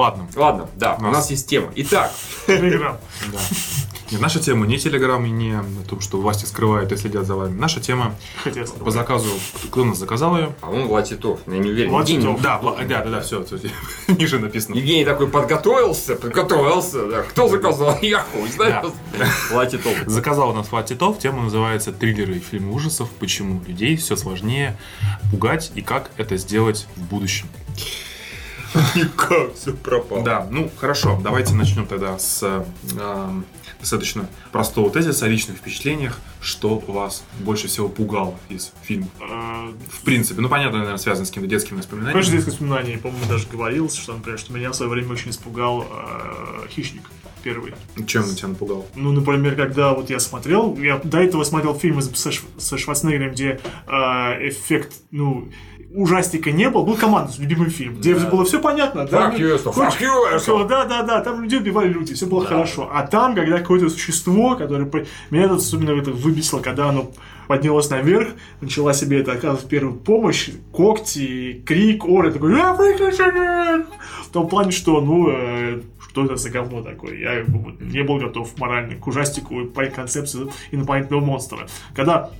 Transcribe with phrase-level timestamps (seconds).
[0.00, 0.26] Ладно.
[0.34, 1.70] Ладно, да, у Нас- нас есть тема.
[1.76, 2.10] Итак,
[2.46, 2.96] Телеграм.
[3.32, 3.38] Да.
[4.10, 7.36] Нет, наша тема не Телеграм и не о том, что власти скрывают и следят за
[7.36, 7.56] вами.
[7.56, 9.28] Наша тема Хотя по заказу,
[9.70, 10.48] кто у нас заказал ее?
[10.60, 11.90] по-моему, Влад Титов, я не уверен.
[11.92, 12.42] Влад Титов.
[12.42, 13.44] Да, да, да, да, все,
[14.08, 14.74] ниже написано.
[14.74, 17.06] Евгений такой подготовился, подготовился.
[17.06, 17.22] да.
[17.22, 17.96] Кто заказал?
[18.02, 18.92] Я хуй знаю.
[19.52, 19.92] Влад Титов.
[20.06, 23.08] Заказал у нас Влад Титов, тема называется «Триллеры и фильмы ужасов.
[23.20, 24.76] Почему людей все сложнее
[25.30, 27.46] пугать и как это сделать в будущем».
[28.94, 30.22] Никак, все пропало.
[30.24, 32.42] Да, ну хорошо, давайте начнем тогда с
[32.98, 33.44] эм,
[33.80, 39.08] достаточно простого тезиса о личных впечатлениях, что вас больше всего пугало из фильмов.
[39.20, 42.12] Э, В принципе, ну понятно, наверное, связано с какими-то детскими воспоминаниями.
[42.14, 45.84] Конечно, детское воспоминание, по-моему, даже говорил, что, например, что меня в свое время очень испугал
[45.90, 47.02] э, хищник
[47.42, 47.72] первый.
[48.06, 48.86] Чем он тебя напугал?
[48.94, 53.32] Ну, например, когда вот я смотрел, я до этого смотрел фильмы со, Шв- со Шварценеггером,
[53.32, 53.92] где э,
[54.48, 55.48] эффект, ну,
[55.92, 58.26] ужастика не был, был команда, любимый фильм, где Да.
[58.28, 59.30] было все понятно, да?
[59.30, 62.88] Fuck you, fuck you, да, да, да, там людей убивали люди, все было хорошо.
[62.92, 64.88] А там, когда какое-то существо, которое
[65.30, 67.10] меня это особенно это выбесило, когда оно
[67.48, 68.28] поднялось наверх,
[68.60, 73.84] начала себе это оказывать первую помощь, когти, крик, ор, и такой, «А, выключи!»
[74.24, 77.16] В том плане, что, ну, э, что это за говно такое?
[77.16, 77.44] Я
[77.80, 81.66] не был готов морально к ужастику и по концепции инопланетного монстра.
[81.94, 82.30] Когда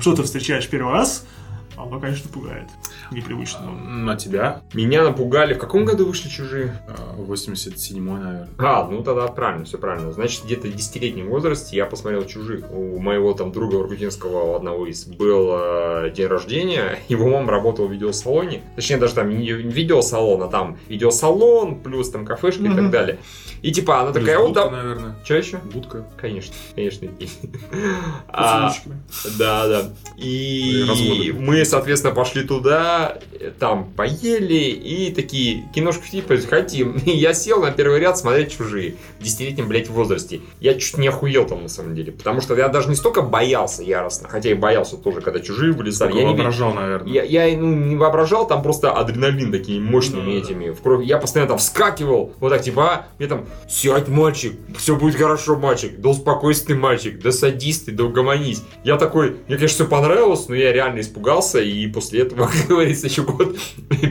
[0.00, 1.26] что-то встречаешь первый раз,
[1.76, 2.68] оно, конечно, пугает.
[3.10, 3.64] Непривычно.
[3.66, 4.62] М, А тебя?
[4.72, 5.54] Меня напугали.
[5.54, 6.76] В каком году вышли чужие?
[6.88, 8.48] А, 87-й, наверное.
[8.58, 10.12] А, ну тогда правильно, все правильно.
[10.12, 12.70] Значит, где-то в 10-летнем возрасте я посмотрел «Чужих».
[12.70, 16.98] У моего там друга Воркутинского, у одного из, был э, день рождения.
[17.08, 18.62] Его мама работала в видеосалоне.
[18.76, 23.18] Точнее, даже там не видеосалон, а там видеосалон, плюс там кафешка и так далее.
[23.62, 24.70] И типа она такая, Плюс вот будка, да...
[24.70, 25.16] наверное.
[25.24, 25.56] Че еще?
[25.56, 26.04] Будка.
[26.20, 27.08] Конечно, конечно.
[28.28, 28.70] А,
[29.38, 29.90] да, да.
[30.18, 33.18] И мы, соответственно, пошли туда,
[33.50, 36.92] там поели и такие киношку типа хотим.
[37.04, 40.40] И я сел на первый ряд смотреть чужие в десятилетнем, блядь, возрасте.
[40.60, 42.12] Я чуть не охуел там на самом деле.
[42.12, 46.10] Потому что я даже не столько боялся яростно, хотя и боялся тоже, когда чужие вылезали.
[46.10, 47.12] Только Я не, воображал, наверное.
[47.12, 50.38] я, я, ну, не воображал, там просто адреналин такими мощными Да-да-да.
[50.38, 51.04] этими в кровь.
[51.04, 55.56] Я постоянно там вскакивал, вот так типа, а, мне там, сядь, мальчик, все будет хорошо,
[55.56, 58.62] мальчик, да успокойся ты, мальчик, да садись ты, да угомонись.
[58.84, 63.06] Я такой, мне, конечно, все понравилось, но я реально испугался, и после этого, как говорится,
[63.06, 63.56] еще год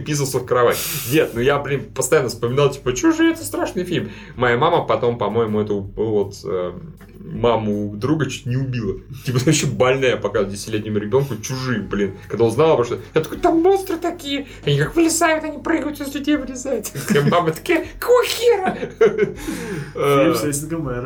[0.06, 0.78] писался в кровать.
[1.12, 4.12] Нет, ну я, блин, постоянно вспоминал, типа, чужие, это страшный фильм.
[4.36, 6.74] Моя мама потом, по-моему, эту вот э,
[7.24, 9.00] маму друга чуть не убила.
[9.26, 12.16] Типа, она еще больная, пока 10-летнему ребенку чужие, блин.
[12.28, 16.36] Когда узнала, что я такой, там монстры такие, они как вылезают, они прыгают, из людей
[16.36, 16.92] вылезают.
[17.10, 18.78] И Мама такая, какого хера?
[19.96, 20.34] Э.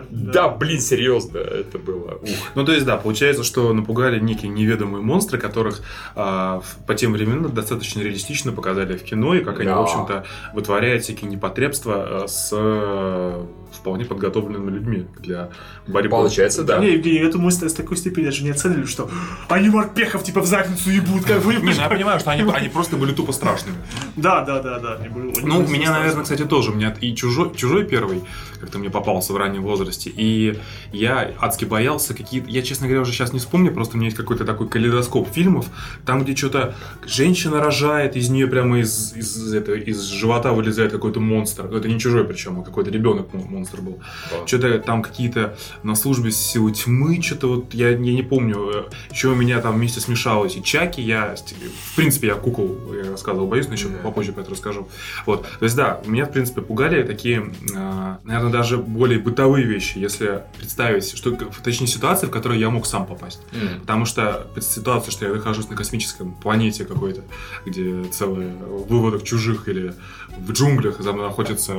[0.09, 2.15] Да, блин, серьезно, это было.
[2.21, 2.29] ух.
[2.55, 5.81] Ну, то есть, да, получается, что напугали некие неведомые монстры, которых
[6.15, 11.03] а, по тем временам достаточно реалистично показали в кино, и как они, в общем-то, вытворяют
[11.03, 15.51] всякие непотребства а, с э, вполне подготовленными людьми для
[15.87, 16.06] борьбы.
[16.09, 16.79] Получается, да.
[16.79, 19.09] Не, Евгений, эту мы с такой степени даже не оценили, что
[19.49, 21.55] они морпехов типа в задницу ебут, как вы.
[21.55, 23.77] Не, ну я понимаю, что они, они просто были тупо страшными.
[24.15, 24.97] Да, да, да, да.
[25.43, 26.71] Ну, были меня, наверное, кстати, тоже.
[26.71, 28.21] У меня и чужой, чужой первый
[28.59, 30.11] как-то мне попался в раннем возрасте.
[30.13, 30.59] И
[30.91, 32.49] я адски боялся какие-то...
[32.49, 35.67] Я, честно говоря, уже сейчас не вспомню, просто у меня есть какой-то такой калейдоскоп фильмов,
[36.05, 36.75] там, где что-то
[37.05, 41.65] женщина рожает, из нее прямо из, из, этого, из живота вылезает какой-то монстр.
[41.65, 43.99] Это не чужой причем, а какой-то ребенок мон- монстр был.
[44.31, 44.47] Да.
[44.47, 49.35] Что-то там какие-то на службе силы тьмы, что-то вот, я, я не помню, еще у
[49.35, 53.73] меня там вместе смешалось и Чаки, я, в принципе, я кукол, я рассказывал, боюсь, но
[53.73, 53.97] еще Да.
[53.97, 54.87] попозже про это расскажу.
[55.25, 59.97] Вот, то есть, да, меня, в принципе, пугали такие, э, наверное, даже более бытовые вещи,
[59.97, 61.31] если представить, что,
[61.63, 63.39] точнее, ситуации, в которые я мог сам попасть.
[63.53, 63.79] М.
[63.81, 67.21] Потому что ситуация, что я нахожусь на космическом планете какой-то,
[67.65, 68.47] где целый
[68.89, 69.93] выводок чужих или
[70.37, 71.73] в джунглях за мной охотится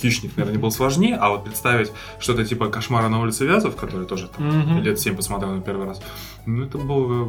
[0.00, 4.28] хищник, наверное, было сложнее, а вот представить что-то типа кошмара на улице Вязов, который тоже
[4.28, 4.82] там Мгм.
[4.82, 6.00] лет 7 посмотрел на первый раз,
[6.46, 7.28] ну это было...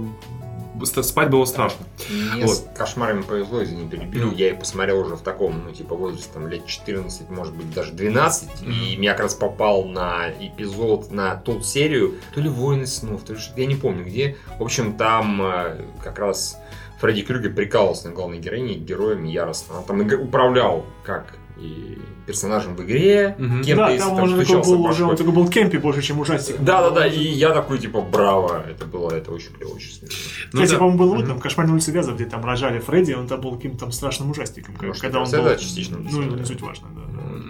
[0.84, 1.86] ст- Спать было страшно.
[2.34, 2.56] Мне Вот.
[2.58, 4.28] с кошмарами повезло, извини, перебил.
[4.28, 4.34] Ну.
[4.34, 7.94] Я их посмотрел уже в таком, ну, типа, возрасте, там, лет 14, может быть, даже
[7.94, 8.50] 12.
[8.64, 13.34] И я как раз попал на эпизод, на ту серию, то ли «Воины снов», то
[13.34, 14.36] ли что-то, я не помню где.
[14.60, 16.58] В общем, там э, как раз
[17.00, 19.80] Фредди Крюгер прикалывался на главной героине, героем яростно.
[19.80, 23.64] Он там игр- управлял, как и персонажем в игре, Мгм.
[23.64, 26.20] кем-то, Да, если там там уже такой был, уже он такой был кемпи больше, чем
[26.20, 26.56] ужастик.
[26.60, 30.18] Да-да-да, и я такой, типа, браво, это было, это очень клево, очень смешно.
[30.54, 30.78] Ну Кстати, да.
[30.80, 31.28] по-моему, был вот Мгм.
[31.28, 34.32] там «Кошмар на улице Вязов», где там рожали Фредди, он там был каким-то там страшным
[34.32, 34.76] ужастиком.
[34.82, 35.56] Может, когда он это был...
[35.56, 37.02] частично Ну, не суть важно, да.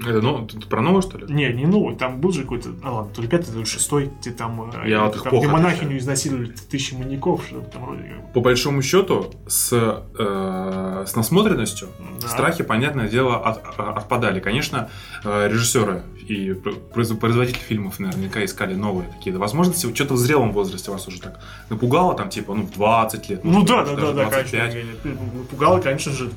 [0.10, 1.26] Это, ну, ты про новое, что ли?
[1.34, 4.12] Не, не новый, там был же какой-то, а ладно, то ли пятый, то ли шестой,
[4.22, 8.04] где там, э, Я вот их там, где монахиню изнасиловали тысячи маньяков, что-то там вроде
[8.04, 8.34] как.
[8.34, 11.88] По большому счету, с, э, с насмотренностью
[12.22, 12.28] Да.
[12.28, 14.40] страхи, понятное дело, от- а- отпадали.
[14.40, 14.90] Конечно,
[15.24, 19.94] э, режиссеры и произ- производители фильмов наверняка искали новые какие-то возможности.
[19.94, 21.40] Что-то в зрелом возрасте вас уже так
[21.70, 23.44] напугало, там, типа, ну, в 20 лет.
[23.44, 24.72] Ну да, быть, да, да, да, 25.
[24.74, 25.46] конечно.
[25.50, 26.30] Пугало, конечно же,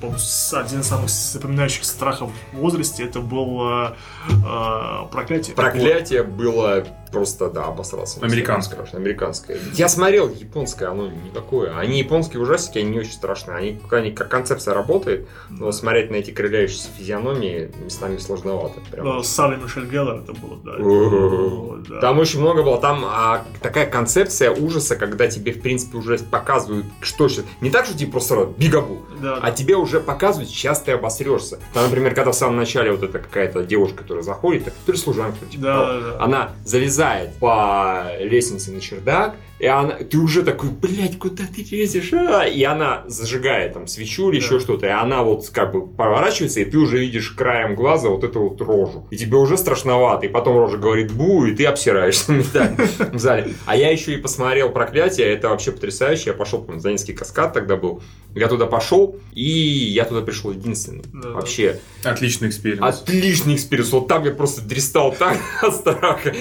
[0.53, 3.95] один из самых запоминающих страхов в возрасте это был э,
[4.31, 5.55] э, проклятие.
[5.57, 8.21] Проклятие было просто, да, обосрался.
[8.21, 8.77] Американское.
[8.77, 9.59] Страшно, американское.
[9.75, 11.77] Я смотрел японское, оно никакое.
[11.79, 13.57] Они японские ужастики, они не очень страшные.
[13.57, 18.81] Они, они как концепция работает, но смотреть на эти крыляющиеся физиономии местами сложновато.
[18.91, 19.05] Прям.
[19.07, 21.95] Да, с Салли Мишель Геллер это было, да.
[21.95, 22.01] да.
[22.01, 22.79] Там очень много было.
[22.81, 27.45] Там а, такая концепция ужаса, когда тебе, в принципе, уже показывают, что сейчас.
[27.61, 31.59] Не так, что тебе просто бигабу, Да, а тебе уже показывают, сейчас ты обосрешься.
[31.73, 35.45] Там, например, когда в самом начале вот эта какая-то девушка, которая заходит, то ли служанка,
[35.47, 36.25] типа Да, да, да.
[36.25, 36.98] она залезает
[37.41, 42.13] по лестнице на чердак, и она, ты уже такой, блядь, куда ты лезешь?
[42.13, 44.47] а?» И она зажигает там свечу или Да.
[44.47, 48.23] еще что-то, и она вот как бы поворачивается, и ты уже видишь краем глаза вот
[48.23, 49.09] эту вот рожу.
[49.11, 53.55] И тебе уже страшновато, и потом рожа говорит бу, и ты обсираешься в зале.
[53.67, 56.31] А я еще и посмотрел «Проклятие», это вообще потрясающе.
[56.31, 58.01] Я пошел, помню, Занинский каскад тогда был.
[58.35, 61.03] Я туда пошел, и я туда пришел единственный.
[61.13, 61.31] Да.
[61.31, 62.83] Вообще, Отличный эксперимент.
[62.85, 63.91] Отличный experience.
[63.91, 66.33] Вот там я просто дристал так от страха.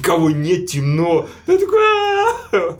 [0.00, 1.26] Никого нет, темно.
[1.46, 2.76] Я такой...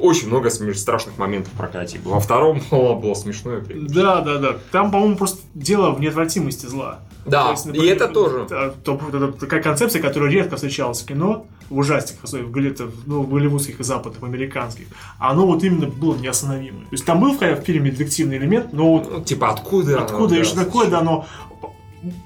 [0.00, 2.00] Очень много смеш- страшных моментов в прокате.
[2.04, 3.58] Во втором было, было смешно.
[3.58, 3.88] и прикольно.
[3.88, 4.56] Да, да, да.
[4.72, 7.00] Там, по-моему, просто дело в неотвратимости зла.
[7.24, 8.46] То Да, и это тоже.
[8.50, 13.30] это такая концепция, которая редко встречалась в кино, в ужастиках, особенно в, где-то, ну, в
[13.30, 14.86] голливудских и западных, американских.
[15.18, 16.82] А Оно вот именно было неостановимое.
[16.84, 19.96] То есть там был в фильме детективный элемент, но вот Ну, типа, откуда?
[19.96, 21.26] оно, откуда и да, что такое, да, но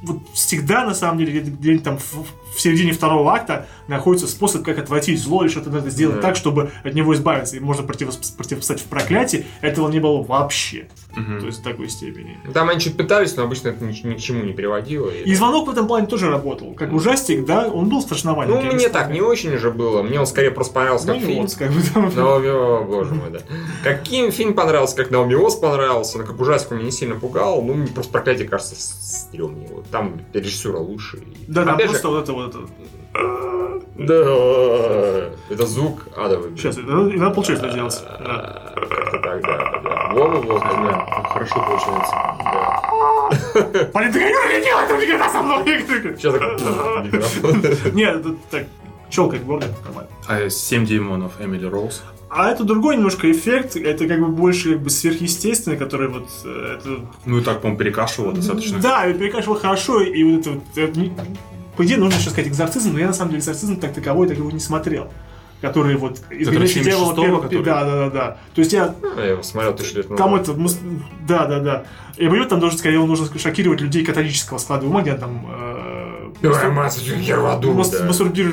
[0.03, 4.79] вот всегда, на самом деле, где-нибудь там в, в середине второго акта находится способ, как
[4.79, 6.23] отвратить зло или что-то надо сделать Да.
[6.23, 7.57] так, чтобы от него избавиться.
[7.57, 9.47] И можно противос- противопоставить в проклятии.
[9.61, 10.89] Этого не было вообще.
[11.17, 11.41] Мгм.
[11.41, 12.39] То есть в такой степени.
[12.53, 15.11] Там они чуть пытались, но обычно это ни, ни к чему не приводило.
[15.11, 16.73] и- И звонок в этом плане тоже работал.
[16.75, 18.55] Как ужастик, да, он был страшноватый.
[18.55, 20.03] Ну, мне так не очень же было.
[20.03, 21.43] Мне он скорее просто понравился Ну, как фильм.
[21.43, 22.13] вот, как бы там.
[22.17, 23.41] Наоми, о, боже мой, да.
[23.83, 27.63] Каким фильм понравился, как Наоми Оз понравился, но как ужастик он меня не сильно пугал.
[27.63, 29.69] Ну, мне просто проклятие кажется стрёмнее.
[29.91, 31.21] Там режиссера лучше.
[31.47, 32.59] Да, там просто вот это вот это.
[33.99, 36.57] Да, это звук адовый.
[36.57, 38.03] Сейчас, надо получается это делать.
[38.05, 38.73] Да.
[38.77, 40.11] Как-то так, да.
[40.13, 41.25] Во-во-во, да.
[41.31, 42.13] Хорошо получается.
[42.45, 43.85] да.
[43.93, 45.65] Полин, ты не делай этого никогда со мной!
[46.17, 47.93] Сейчас так.
[47.95, 48.67] Нет, это так,
[49.11, 50.11] челкать горло, нормально.
[50.27, 52.03] А «Семь демонов» Эмили Роуз.
[52.31, 56.77] А это другой немножко эффект, это как бы больше как бы сверхъестественное, который вот э,
[56.79, 57.09] это...
[57.25, 58.79] Ну и так, по-моему, перекашивало достаточно.
[58.81, 60.63] Да, и перекачивал хорошо, и вот это вот...
[60.77, 61.01] это
[61.79, 64.37] По идее, нужно сейчас сказать экзорцизм, но я на самом деле экзорцизм так таковой так
[64.37, 65.13] его не смотрел.
[65.61, 67.43] Который вот изгоняющий дьявола 76-го, первого...
[67.43, 67.65] который?
[67.65, 68.37] Да, да, да, да.
[68.55, 70.25] То есть я Я его смотрел тысячу лет назад.
[70.27, 70.55] там это...
[71.29, 71.85] Да, да, да.
[72.17, 75.47] Я понимаю, там должен, скорее, нужно шокировать людей католического склада ума, где там...
[75.49, 78.07] э, Ой, мать, хер в аду, мас- да.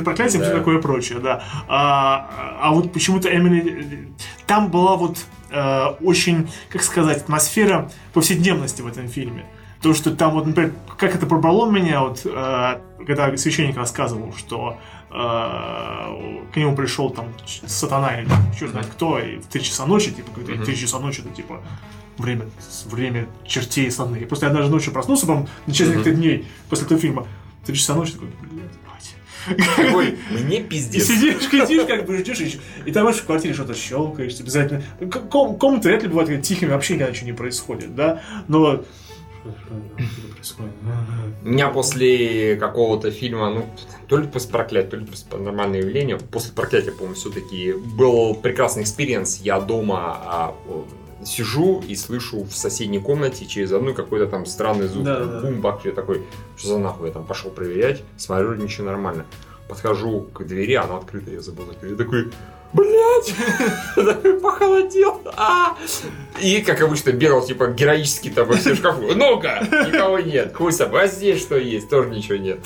[0.04, 0.50] проклятием и Да.
[0.52, 1.44] все такое прочее, да.
[1.68, 4.10] А, а вот почему-то Эмили...
[4.46, 5.18] Там была вот
[5.50, 9.46] э, очень, как сказать, атмосфера повседневности в этом фильме.
[9.86, 14.80] То, что там вот, например, как это пробрало меня, вот, э, когда священник рассказывал, что
[15.12, 17.28] э, к нему пришел там
[17.68, 18.28] сатана или
[18.60, 20.66] черт знает кто, и в 3 часа ночи, типа, говорит, Мгм.
[20.66, 21.62] 3 часа ночи, это типа
[22.18, 22.48] время,
[22.88, 24.18] время чертей сатаны.
[24.18, 25.98] И просто я однажды ночью проснулся, по через Мгм.
[26.00, 27.28] несколько дней после этого фильма,
[27.68, 28.72] 3 часа ночи, такой, блядь.
[29.76, 31.06] Такой, мне И пиздец.
[31.06, 34.82] сидишь, сидишь, как бы ждешь, и, и там в квартире что-то щелкаешь, обязательно.
[35.30, 38.24] Ком- Комнаты вряд ли бывают тихими, вообще никогда ничего не происходит, да?
[38.48, 38.82] Но...
[41.44, 43.70] У меня после какого-то фильма, ну,
[44.08, 48.84] то ли после проклятия, то ли после нормального явления, после проклятия, по-моему, все-таки был прекрасный
[48.84, 49.42] experience.
[49.42, 50.56] Я дома а,
[51.24, 55.06] сижу и слышу в соседней комнате через одну какой-то там странный звук.
[55.06, 55.42] Да-да-да.
[55.42, 56.24] Бум, бак, я такой,
[56.58, 59.26] что за нахуй, я там пошел проверять, смотрю, ничего нормально.
[59.68, 61.92] Подхожу к двери, она открыта, я забыл закрыть.
[61.92, 62.32] Я такой,
[62.76, 65.22] блядь, похолодел.
[65.38, 65.76] а!»
[66.42, 69.16] И, как обычно, бегал, типа, героически там во всем шкафу.
[69.16, 70.54] Ну-ка, никого нет.
[70.54, 70.72] Хуй.
[70.78, 71.90] А здесь что есть?
[71.90, 72.60] Тоже ничего нет.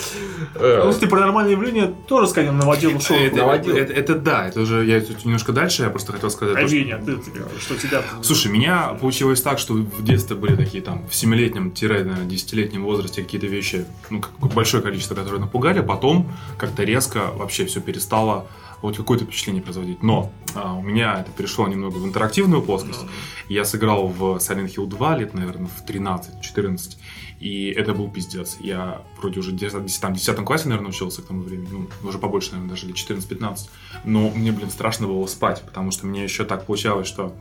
[0.56, 3.16] Э, Ну, если паранормальное явление тоже, скажем, наводил шоу.
[3.18, 6.58] Это, да, это уже я немножко дальше, я просто хотел сказать.
[6.58, 8.01] А Веня, ты, ты, что тебя...
[8.24, 13.86] Слушай, меня получилось так, что в детстве были такие там в 7-летнем-10-летнем возрасте какие-то вещи,
[14.10, 18.48] ну, большое количество, которые напугали, потом как-то резко вообще все перестало
[18.82, 20.04] вот какое-то впечатление производить.
[20.04, 23.02] Но а, у меня это перешло немного в интерактивную плоскость.
[23.48, 26.98] Я сыграл в Silent Hill 2 лет, наверное, в 13-14.
[27.39, 28.58] И это был пиздец.
[28.60, 31.69] Я вроде уже где-то там, в 10 классе, наверное, учился к тому времени.
[31.72, 33.69] Ну, уже побольше, наверное, даже лет 14-15.
[34.05, 37.36] Но мне, блин, страшно было спать, потому что мне еще так получалось, что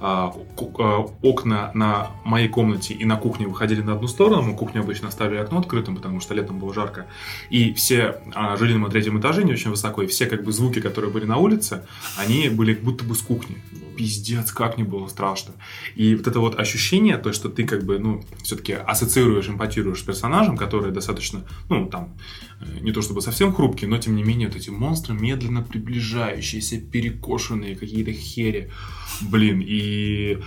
[0.00, 0.34] а,
[0.78, 4.42] а, окна на моей комнате и на кухне выходили на одну сторону.
[4.42, 7.06] Мы кухню обычно оставили окно открытым, потому что летом было жарко.
[7.50, 10.80] И все а, жили на третьем этаже, не очень высоко, и все как бы звуки,
[10.80, 11.86] которые были на улице,
[12.16, 13.56] они были как будто бы с кухни.
[13.96, 15.54] Пиздец, как мне было страшно.
[15.96, 20.02] И вот это вот ощущение, то, что ты как бы, ну, все-таки ассоциируешь, эмпатируешь с
[20.02, 22.16] персонажем, который достаточно, ну, там,
[22.60, 26.80] э, не то чтобы совсем хрупкий, но тем не менее вот эти монстры медленно приближающиеся,
[26.80, 28.70] перекошенные какие-то хери.
[29.20, 30.38] Блин, и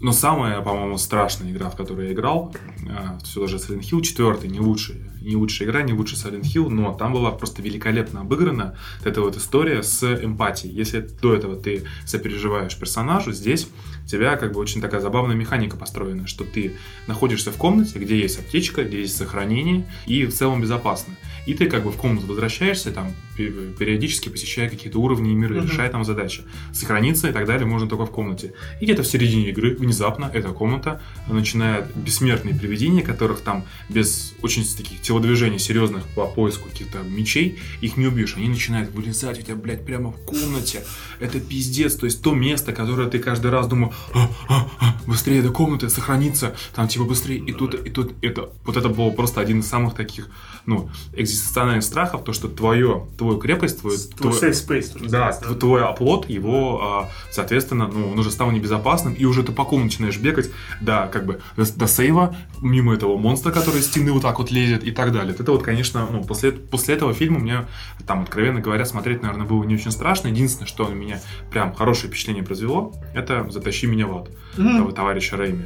[0.00, 2.52] но самая, по-моему, страшная игра, в которую я играл,
[2.88, 6.68] а, все даже Silent Hill 4, не лучшая, не лучшая игра, не лучший Silent Hill,
[6.68, 10.74] но там была просто великолепно обыграна эта вот история с эмпатией.
[10.74, 13.68] Если до этого ты сопереживаешь персонажу, здесь
[14.04, 16.76] у тебя как бы очень такая забавная механика построена, что ты
[17.06, 21.14] находишься в комнате, где есть аптечка, где есть сохранение, и в целом безопасно.
[21.46, 25.70] И ты как бы в комнату возвращаешься, там, периодически посещая какие-то уровни мира, mm-hmm.
[25.70, 26.42] решая там задачи.
[26.72, 28.54] Сохраниться и так далее можно только в комнате.
[28.80, 34.64] И где-то в середине игры внезапно эта комната начинает бессмертные привидения, которых там без очень
[34.76, 38.34] таких телодвижений серьезных по поиску каких-то мечей, их не убьешь.
[38.36, 40.84] Они начинают вылезать у тебя, блядь, прямо в комнате.
[41.20, 41.96] Это пиздец.
[41.96, 45.90] То есть то место, которое ты каждый раз думал, а, а, а, быстрее до комнаты,
[45.90, 47.38] сохраниться, там типа быстрее.
[47.38, 50.28] И тут, и тут это, вот это было просто один из самых таких,
[50.64, 55.56] ну, экзистенциальных страхов, то, что твое, твою крепость, твой, твой, твой safe space, да, твой,
[55.56, 59.96] твой оплот, его, а, соответственно, ну, он уже стал небезопасным, и уже ты по комнате
[59.96, 60.50] начинаешь бегать,
[60.80, 64.50] да, как бы до, до сейва, мимо этого монстра, который из стены вот так вот
[64.50, 65.34] лезет и так далее.
[65.34, 67.64] Это вот, конечно, ну, после, после этого фильма мне,
[68.06, 70.28] там, откровенно говоря, смотреть, наверное, было не очень страшно.
[70.28, 74.76] Единственное, что на меня прям хорошее впечатление произвело, это «Затащи меня в ад» mm-hmm.
[74.76, 75.64] того товарища Рэйми.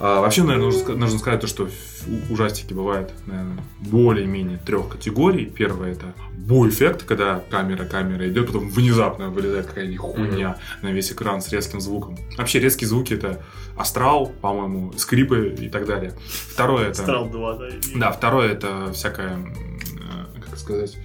[0.00, 1.68] А, вообще, наверное, нужно, нужно сказать то, что
[2.30, 5.44] ужастики бывают, наверное, более-менее трех категорий.
[5.44, 10.86] Первое это бу-эффект, когда камера, камера идет, потом внезапно вылезает какая-нибудь хуйня mm-hmm.
[10.86, 12.16] на весь экран с резким звуком.
[12.38, 13.42] Вообще, резкие звуки это
[13.76, 16.14] астрал, по-моему, скрипы и так далее.
[16.26, 17.02] Второе это...
[17.02, 17.68] Астрал 2, да.
[17.96, 20.96] Да, второе это всякая, э, как сказать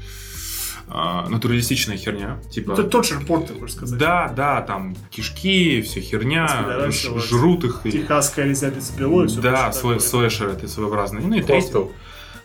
[0.87, 2.39] а, натуралистичная херня.
[2.51, 2.73] Типа...
[2.73, 3.99] Это тот же порт, ты хочешь сказать.
[3.99, 7.81] Да, да, там кишки, все херня, жрут их.
[7.83, 9.29] Техасская без белой.
[9.41, 11.21] Да, свой, слэшер это своеобразный.
[11.21, 11.73] Ну и третий.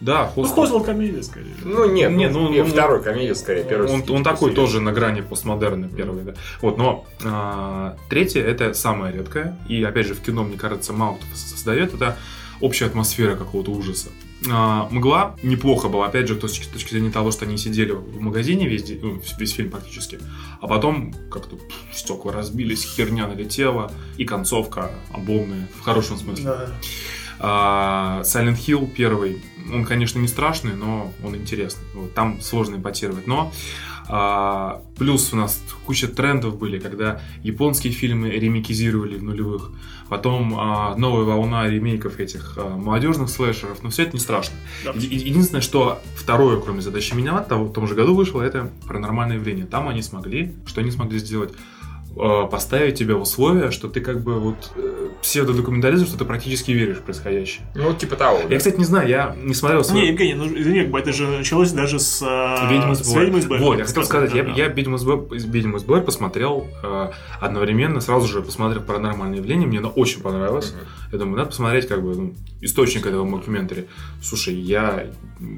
[0.01, 0.43] Да, Хостел.
[0.45, 1.55] Ну, Хостел комедия, скорее.
[1.63, 3.91] Ну, нет, нет ну, нет, ну, второй комедия, скорее, первый.
[3.91, 6.35] Он, он такой тоже на грани постмодерна первый, да.
[6.63, 11.17] Вот, но а, третье, это самое редкое, и, опять же, в кино, мне кажется, мало
[11.17, 12.17] кто создает, это
[12.61, 14.09] общая атмосфера какого-то ужаса.
[14.51, 18.67] А, мгла неплохо была, опять же, с точки, зрения того, что они сидели в магазине
[18.67, 20.19] весь, ну, весь фильм практически,
[20.61, 21.59] а потом как-то
[21.93, 26.45] стекла разбились, херня налетела, и концовка обломная, в хорошем смысле.
[26.45, 26.69] Да.
[27.43, 31.85] А, Silent Hill первый, он, конечно, не страшный, но он интересный.
[31.95, 33.27] Вот, там сложно импотировать.
[33.27, 33.53] Но
[34.09, 39.73] а, плюс у нас куча трендов были, когда японские фильмы ремикизировали в нулевых.
[40.11, 43.83] Потом а, новая волна ремейков этих а, молодежных слэшеров.
[43.85, 44.57] Но все это не страшно.
[44.85, 44.91] Да.
[44.91, 49.67] Е- единственное, что второе, кроме задачи меня, в том же году вышло, это паранормальное явление.
[49.67, 51.53] Там они смогли, что они смогли сделать
[52.17, 56.99] поставить тебя в условия, что ты как бы вот э, псевдодокументализм, что ты практически веришь
[56.99, 57.65] в происходящее.
[57.75, 58.41] Ну, типа того.
[58.43, 58.55] Да.
[58.55, 59.85] Я, кстати, не знаю, я не смотрел...
[59.85, 60.01] Свой...
[60.01, 62.21] Не, Евгений, ну, извини, это же началось даже с...
[62.23, 66.03] Э, Ведьмы с Ведьмой Вот, я хотел сказать, я, я Ведьму с Ведьму с Блэр
[66.03, 70.75] посмотрел э, одновременно, сразу же посмотрел «Паранормальное явление», мне оно очень понравилось.
[70.75, 71.13] Mm-hmm.
[71.13, 73.87] Я думаю, надо посмотреть как бы ну, источник этого мокюментари.
[74.23, 75.07] Слушай, я,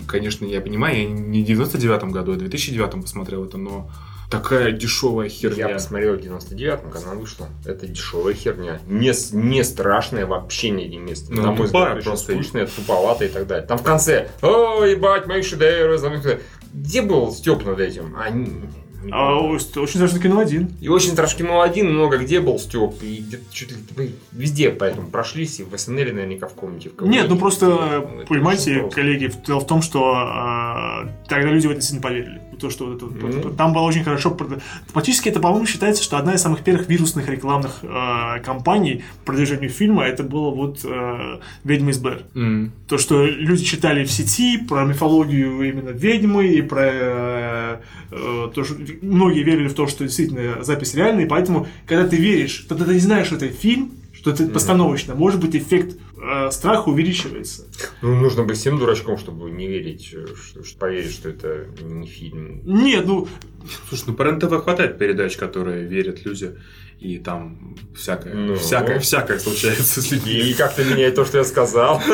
[0.06, 3.90] конечно, я понимаю, я не в 99-м году, а в 2009 посмотрел это, но
[4.32, 5.68] такая дешевая херня.
[5.68, 7.48] Я посмотрел в 99-м, когда она вышла.
[7.66, 8.80] Это дешевая херня.
[8.86, 11.32] Не, не страшная вообще не место.
[11.32, 13.66] Ну, На мой взгляд, просто скучная, туповатая и так далее.
[13.66, 16.40] Там в конце, о, ебать, мои шедевры.
[16.72, 18.16] Где был Степ над этим?
[18.18, 18.62] Они...
[19.10, 20.70] А, очень страшно кино один.
[20.80, 23.02] И очень страшно кино один много где был Степ.
[23.02, 25.60] И где-то чуть ли везде поэтому прошлись.
[25.60, 26.90] И в СНЛ наверняка в комнате.
[26.96, 31.70] В Нет, ну просто, ну, понимаете, коллеги, дело в том, что э, тогда люди в
[31.70, 32.40] это сильно поверили.
[32.60, 33.56] То, что вот это, mm-hmm.
[33.56, 34.36] там было очень хорошо.
[34.92, 39.70] Фактически это, по-моему, считается, что одна из самых первых вирусных рекламных э, кампаний по продвижению
[39.70, 42.22] фильма это было вот э, «Ведьма из Блэр».
[42.34, 42.70] Mm-hmm.
[42.88, 47.76] То, что люди читали в сети про мифологию именно ведьмы и про э,
[48.10, 52.16] э, то, что многие верили в то, что действительно запись реальная, и поэтому, когда ты
[52.16, 54.52] веришь, то ты не знаешь, что это фильм, что это mm-hmm.
[54.52, 55.14] постановочно.
[55.14, 57.66] Может быть, эффект э, страх увеличивается.
[58.02, 62.06] Ну, нужно быть всем дурачком, чтобы не верить, э, что, что поверить, что это не
[62.06, 62.60] фильм.
[62.64, 63.26] Нет, ну,
[63.88, 66.56] Слушай, ну по РЕН-ТВ хватает передач, которые верят люди,
[67.02, 68.54] и там всякое, Ну.
[68.54, 70.32] всякое, всякое случается с людьми.
[70.32, 72.00] И как-то меняет то, что я сказал.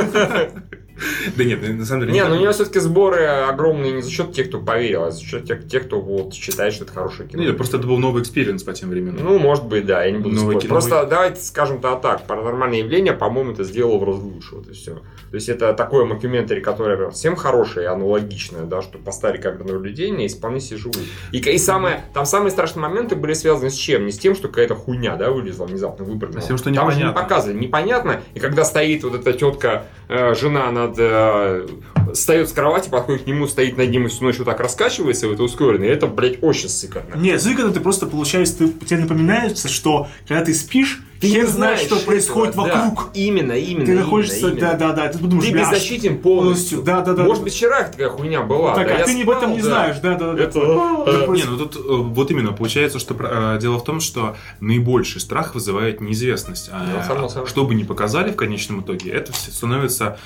[1.37, 2.13] Да нет, на самом деле...
[2.13, 2.31] Не, так.
[2.31, 5.45] ну у него все-таки сборы огромные не за счет тех, кто поверил, а за счет
[5.47, 7.43] тех, тех, кто вот считает, что это хорошее кино.
[7.43, 9.25] Нет, просто это был новый experience по тем временам.
[9.25, 10.63] Ну, может быть, да, я не буду спорить.
[10.63, 10.71] кино.
[10.71, 14.95] Просто давайте скажем-то так, паранормальное явление, по-моему, это сделало в раз лучше, вот и все.
[15.31, 19.65] То есть это такое мокюментари, которое всем хорошее и оно логичное, да, что поставили камеру
[19.65, 20.99] на наблюдение и вполне себе живут.
[21.33, 24.07] И, и самое, там самые страшные моменты были связаны с чем?
[24.07, 26.41] Не с тем, что какая-то хуйня, да, вылезла внезапно, выпрыгнула.
[26.43, 27.23] С тем, что там же не непонятно.
[27.23, 28.21] показывали, непонятно.
[28.35, 30.95] И когда стоит вот эта тетка, э, жена над...
[30.99, 31.67] э,
[32.15, 35.27] встает с кровати, подходит к нему, стоит над ним и всю ночь вот так раскачивается
[35.29, 37.17] это ускоренно, и это, блядь, очень сыкотно.
[37.19, 41.49] не, зыгано ты просто, получается, ты, тебе напоминается, что когда ты спишь, Ты хер не
[41.49, 42.63] знает, что этого, происходит да.
[42.63, 43.11] вокруг.
[43.15, 43.85] Именно, именно.
[43.87, 44.61] Ты именно, находишься, именно.
[44.61, 46.83] да-да-да, ты думаешь, Ты бля, беззащитен полностью.
[46.83, 47.25] Да, да, да.
[47.25, 48.75] Может быть, вчера такая хуйня была.
[48.77, 49.65] так, да, а ты об этом не да.
[49.65, 50.41] знаешь, да-да-да.
[50.43, 50.59] Это-
[51.07, 55.21] Это- Не, ну тут э, вот именно получается, что э, дело в том, что наибольший
[55.21, 56.71] страх вызывает неизвестность.
[56.73, 57.49] А, Ну, само собой.
[57.49, 60.19] что бы ни показали в конечном итоге, это все становится,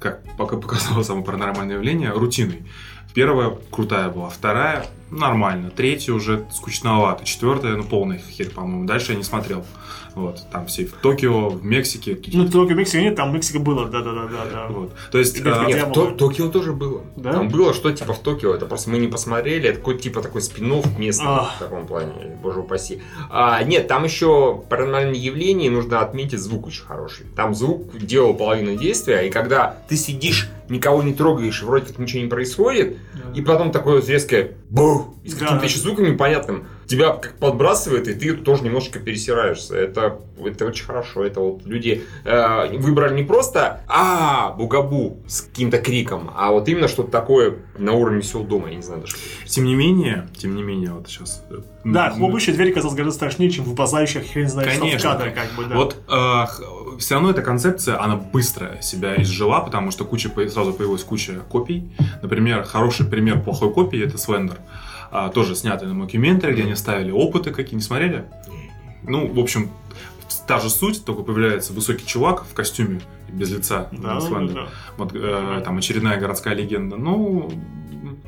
[0.00, 2.64] как пока показало само паранормальное явление, рутиной.
[3.14, 8.86] Первая крутая была, вторая нормально, третья уже скучновато, четвертая, ну полная херь, по-моему.
[8.86, 9.64] Дальше я не смотрел.
[10.14, 12.18] Вот, там все в Токио, в Мексике.
[12.32, 14.66] Ну, только Мексика нет, там Мексика было, да-да-да-да.
[14.70, 14.92] Вот.
[15.10, 15.92] То есть, а, Нет.
[15.92, 17.02] То- Токио тоже было.
[17.16, 17.32] Да?
[17.32, 20.42] Там было что типа в Токио, это просто мы не посмотрели, это какой-то типа такой
[20.42, 21.56] спин местный Ах.
[21.56, 23.02] в таком плане, боже упаси.
[23.30, 27.26] А, нет, там еще паранормальное явление, нужно отметить, звук очень хороший.
[27.36, 32.22] Там звук делал половину действия, и когда ты сидишь, никого не трогаешь, вроде как ничего
[32.22, 32.96] не происходит,
[33.34, 35.46] и потом такое вот резкое бух, и с Да.
[35.46, 39.76] каким-то еще звуком непонятным, тебя как подбрасывает, и ты тоже немножечко пересираешься.
[39.76, 41.24] Это, это очень хорошо.
[41.24, 46.88] Это вот люди э, выбрали не просто а бугабу с каким-то криком, а вот именно
[46.88, 49.16] что-то такое на уровне веселого дома, я не знаю даже.
[49.46, 51.44] тем не менее, тем не менее, вот сейчас...
[51.84, 55.10] э, Да, хлопающая дверь казалась гораздо страшнее, чем выползающая хрен знает что в Конечно.
[55.10, 55.76] кадре, как бы, да.
[55.76, 61.40] Вот все равно эта концепция, она быстро себя изжила, потому что куча, сразу появилась куча
[61.48, 61.90] копий.
[62.22, 64.58] Например, хороший пример плохой копии это Слендер.
[65.10, 68.26] А, тоже снятый на мокюментаре, где они ставили опыты какие, не смотрели?
[69.02, 69.70] Ну, в общем,
[70.46, 74.54] та же суть, только появляется высокий чувак в костюме без лица да, Слендер.
[74.54, 74.68] да.
[74.96, 76.96] Вот э, там очередная городская легенда.
[76.96, 77.50] Ну,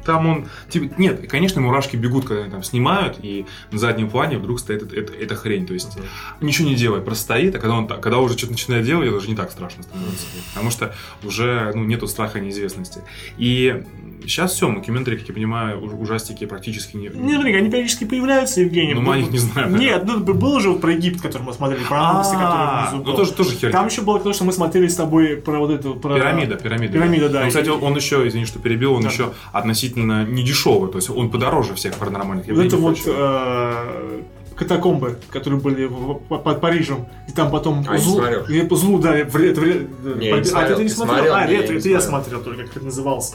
[0.04, 0.46] там он...
[0.68, 4.82] Типа, нет, конечно, мурашки бегут, когда они там снимают, и на заднем плане вдруг стоит
[4.82, 5.66] эта, эта- эта хрень.
[5.66, 5.96] То есть
[6.40, 9.28] ничего не делает, просто стоит, а когда он когда уже что-то начинает делать, это уже
[9.28, 10.26] не так страшно становится.
[10.54, 13.00] Потому что уже ну, нету страха неизвестности.
[13.38, 13.82] И
[14.22, 17.08] сейчас все, мокюментари, как я понимаю, уж- ужастики практически не...
[17.08, 18.94] Не, смотри, они периодически появляются, Евгений.
[18.94, 19.76] Ну, мы о них не знаем.
[19.76, 23.16] Нет, ну было же про Египет, который мы смотрели, про Ангуса, который внизу ну был.
[23.16, 23.72] тоже, тоже херня.
[23.72, 25.94] Там еще было то, что мы смотрели с тобой про вот эту...
[25.94, 26.92] Пирамида, пирамида.
[26.92, 27.42] Пирамида, да.
[27.42, 31.30] Ну, кстати, он еще, извини, что перебил, он еще относительно не дешевый, то есть он
[31.30, 32.68] подороже всех паранормальных явлений.
[32.68, 34.22] это вот э,
[34.62, 38.44] катакомбы, которые были в- в- под Парижем, и там потом А, не злу, смотрел.
[38.46, 41.16] и по злу, да, в, ре- в Не, а не смотрел, ты не не смотрел?
[41.16, 42.40] смотрел, а, не, ретро, не это я смотрел.
[42.42, 43.34] только, как это назывался.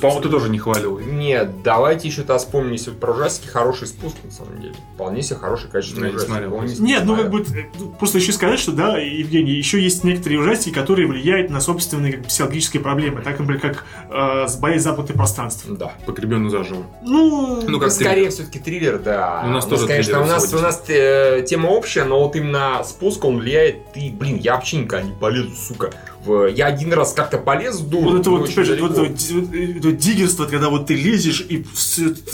[0.00, 0.98] По-моему, ты тоже не хвалил.
[1.00, 4.74] Нет, давайте еще то вспомним, если про ужастики, хороший спуск, на самом деле.
[4.94, 6.50] Вполне себе хороший, качественный не ужастик.
[6.50, 6.82] Помните?
[6.82, 10.40] Нет, ну как бы э, ну, просто еще сказать, что да, Евгений, еще есть некоторые
[10.40, 15.16] ужастики, которые влияют на собственные как психологические проблемы, так, например, как э, с боязнь западных
[15.16, 15.64] пространств.
[15.68, 15.92] Да.
[16.06, 16.84] Погребенный заживо.
[17.02, 19.42] Ну, Ну, как Скорее все-таки триллер, да.
[19.46, 22.82] У нас тоже конечно, триллеры у нас, у нас э, тема общая, но вот именно
[22.84, 23.92] спуск он влияет.
[23.92, 25.90] Ты, блин, я вообще никогда не полезу, сука.
[26.24, 28.04] В- я один раз как-то полез в дур.
[28.12, 31.58] вот это вот, опять же, вот вот ди- вот диггерство, когда вот ты лезешь, и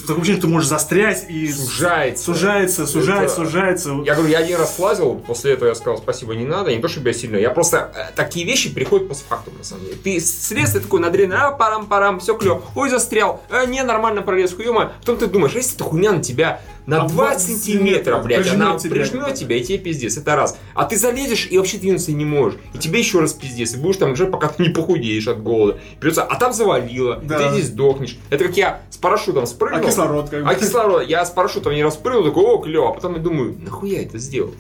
[0.07, 2.25] такое ощущение, что ты можешь застрять, и Сужается.
[2.25, 3.91] сужается, сужается, Это- сужается.
[4.07, 6.87] Я говорю, я один раз слазил, после этого я сказал, спасибо, не надо, не то,
[6.87, 9.97] чтобы я сильно, я просто, э, такие вещи приходят постфактум, на самом деле.
[9.97, 14.55] Ты слез, ты такой надрен, а, парам-парам, все клево, ой, застрял, а, не, нормально пролез,
[14.55, 14.93] хуёма.
[15.01, 18.49] Потом ты думаешь, а если эта хуйня на тебя на А 20 20 сантиметров, блядь,
[18.49, 18.91] она тебя.
[18.97, 20.59] прижмет тебя, и тебе пиздец, это раз.
[20.75, 22.59] А ты залезешь и вообще двинуться не можешь.
[22.75, 25.79] И тебе еще раз пиздец, и будешь там уже, пока ты не похудеешь от голода.
[26.01, 27.39] Придется, а там завалило, и Да.
[27.39, 28.19] ты здесь сдохнешь.
[28.31, 29.81] Это как я с парашютом спрыгнул.
[29.81, 30.51] А кислород как бы.
[30.51, 33.99] А кислород, я с парашютом не распрыгнул, такой, о, клево, а потом я думаю, нахуя
[34.01, 34.51] я это сделал?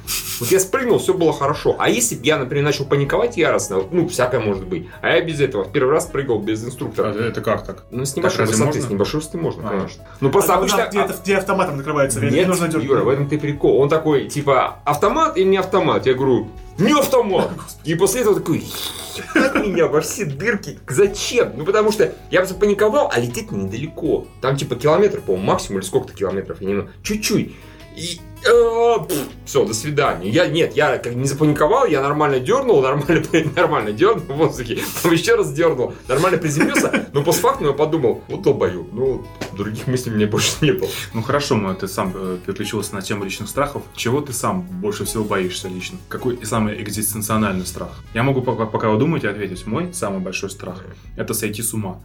[0.40, 1.76] Вот я спрыгнул, все было хорошо.
[1.78, 5.40] А если бы я, например, начал паниковать яростно, ну, всякое может быть, а я без
[5.40, 7.08] этого в первый раз прыгал без инструктора.
[7.12, 7.84] Это как так?
[7.90, 8.88] Ну, с небольшой разве высоты, можно?
[8.88, 9.70] с небольшой высоты можно, А.
[9.70, 10.04] конечно.
[10.20, 10.76] Ну, просто А, обычно...
[10.78, 12.88] да, где, где автоматом накрывается, не Нет, нужно дергать.
[12.88, 13.80] Юра, в этом ты прикол.
[13.80, 16.06] Он такой, типа, автомат или не автомат?
[16.06, 17.50] Я говорю, не автомат.
[17.84, 18.64] И после этого такой,
[19.34, 20.78] «Ебать меня во все дырки.
[20.88, 21.52] Зачем?
[21.56, 24.26] Ну, потому что я просто паниковал, а лететь недалеко.
[24.40, 26.90] Там, типа, километр, по-моему, максимум, или сколько-то километров, я не знаю.
[27.02, 27.54] Чуть-чуть.
[27.96, 28.20] И
[29.44, 30.30] все, до свидания.
[30.30, 33.22] Я, нет, я как не запаниковал, я нормально дернул, нормально,
[33.54, 38.42] нормально дернул в воздухе, там еще раз дернул, нормально приземлился, но постфактум я подумал, вот
[38.42, 40.88] долбою, ну, других мыслей меня больше не было.
[41.12, 43.82] Ну хорошо, мы, ты сам э, переключился на тему личных страхов.
[43.94, 45.98] Чего ты сам больше всего боишься лично?
[46.08, 47.90] Какой самый экзистенциональный страх?
[48.14, 49.66] Я могу, пока, пока вы думаете, ответить.
[49.66, 50.84] Мой самый большой страх–
[51.16, 52.00] это сойти с ума.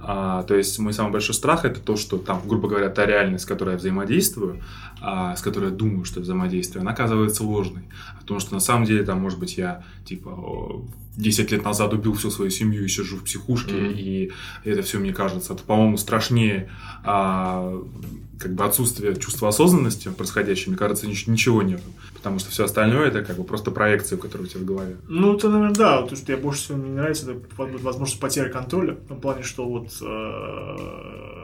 [0.00, 3.44] А, то есть мой самый большой страх это то, что там, грубо говоря, та реальность,
[3.44, 4.62] с которой я взаимодействую,
[5.00, 7.84] с которой я думаю, что я взаимодействую, она оказывается ложной.
[8.20, 10.82] Потому что на самом деле там, может быть, я типа
[11.16, 13.94] 10 лет назад убил всю свою семью и сижу в психушке, mm-hmm.
[13.94, 14.32] и
[14.64, 16.70] это все мне кажется, это, по-моему, страшнее
[17.04, 17.82] а,
[18.38, 21.82] как бы отсутствие чувства осознанности происходящего, мне кажется, ничего нет.
[22.14, 24.96] Потому что все остальное это как бы просто проекция, которая у тебя в голове.
[25.08, 26.02] Ну, это, наверное, да.
[26.02, 28.94] То, что я больше всего мне нравится, это возможность потери контроля.
[28.94, 31.37] В том плане, что вот э,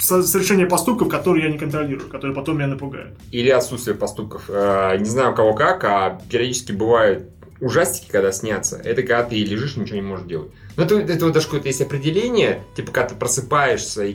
[0.00, 3.18] совершение поступков, которые я не контролирую, которые потом меня напугают.
[3.30, 4.44] Или отсутствие поступков.
[4.48, 7.24] Э, не знаю, у кого как, а периодически бывают
[7.60, 10.50] ужастики, когда снятся, это когда ты лежишь ничего не можешь делать.
[10.76, 14.14] Но это, это вот даже какое-то есть определение, типа, когда ты просыпаешься и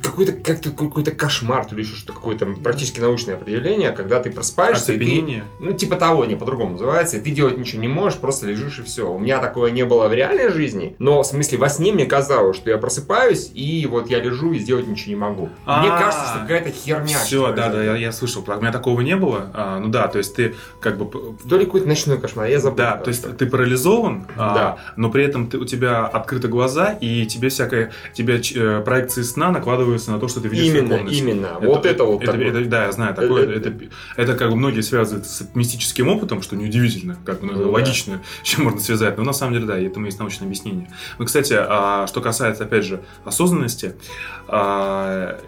[0.00, 4.92] какой-то как-то какой-то кошмар, то ли еще что какое-то практически научное определение, когда ты просыпаешься,
[4.92, 8.46] и ты, ну типа того, не по-другому называется, и ты делать ничего не можешь, просто
[8.46, 9.10] лежишь и все.
[9.10, 12.56] У меня такое не было в реальной жизни, но в смысле во сне мне казалось,
[12.56, 15.42] что я просыпаюсь и вот я лежу и сделать ничего не могу.
[15.66, 15.98] Мне а.
[15.98, 17.18] кажется, что какая-то херня.
[17.18, 19.50] Все, да, да, я, я слышал, у меня такого не было.
[19.54, 22.78] А, ну да, то есть ты как бы то ли какой-то ночной кошмар, я забыл.
[22.78, 24.78] Да, то есть ты парализован, а, да.
[24.96, 29.81] но при этом у тебя открыты глаза и тебе всякое, тебе э, проекции сна накладывают
[29.82, 31.18] накладывается на то, что ты видишь именно, в комнате.
[31.18, 32.22] Именно, это, вот это вот.
[32.22, 33.84] Это, это, да, я знаю, такое, это, это,
[34.16, 38.16] это как бы многие связывают с мистическим опытом, что неудивительно, как бы, ну, ну, логично,
[38.16, 38.22] да.
[38.42, 40.88] чем можно связать, но на самом деле, да, этому есть научное объяснение.
[41.18, 43.94] Ну, кстати, а, что касается, опять же, осознанности,
[44.48, 45.38] а,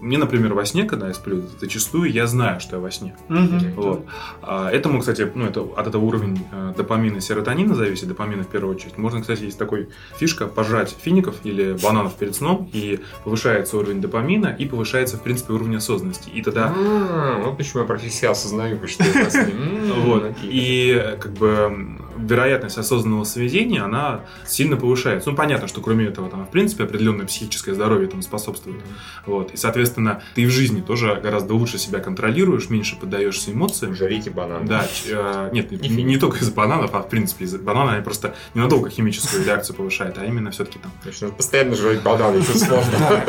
[0.00, 3.16] мне, например, во сне, когда я сплю, зачастую я знаю, что я во сне.
[3.28, 3.74] Mm-hmm.
[3.74, 4.06] Вот.
[4.42, 8.48] А, этому, кстати, ну, это, от этого уровень э, допамина и серотонина зависит, допамина в
[8.48, 8.98] первую очередь.
[8.98, 14.48] Можно, кстати, есть такой фишка, пожрать фиников или бананов перед сном, и повышается уровень допамина,
[14.48, 16.30] и повышается, в принципе, уровень осознанности.
[16.30, 16.72] И тогда...
[16.76, 19.26] А, вот почему я практически осознаю, что я
[20.04, 20.36] Вот.
[20.42, 25.30] И, как бы, вероятность осознанного сведения, она сильно повышается.
[25.30, 28.80] Ну, понятно, что кроме этого, там, в принципе, определенное психическое здоровье этому способствует.
[29.26, 29.52] Вот.
[29.52, 33.94] И, соответственно, ты в жизни тоже гораздо лучше себя контролируешь, меньше поддаешься эмоциям.
[33.94, 34.66] Жарите бананы.
[34.66, 34.86] Да.
[35.08, 39.44] Э, нет, не, только из бананов, а, в принципе, из банана они просто ненадолго химическую
[39.44, 40.92] реакцию повышают, а именно все-таки там.
[41.32, 43.24] Постоянно жрать бананы, еще сложно.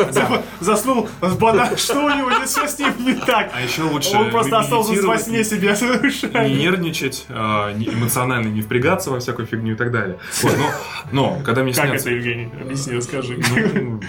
[0.59, 3.51] Заснул с банан, что у него, что с ним не так?
[3.53, 6.33] А еще лучше Он просто остался во сне себя совершать.
[6.33, 10.19] Не нервничать, э, эмоционально не впрягаться впрягаться во всякую фигню и так далее.
[10.41, 10.71] Вот, но,
[11.11, 11.91] но когда мне снятся...
[11.91, 12.49] Как это, Евгений?
[12.61, 13.39] Объясни, расскажи.
[13.51, 13.99] Ну,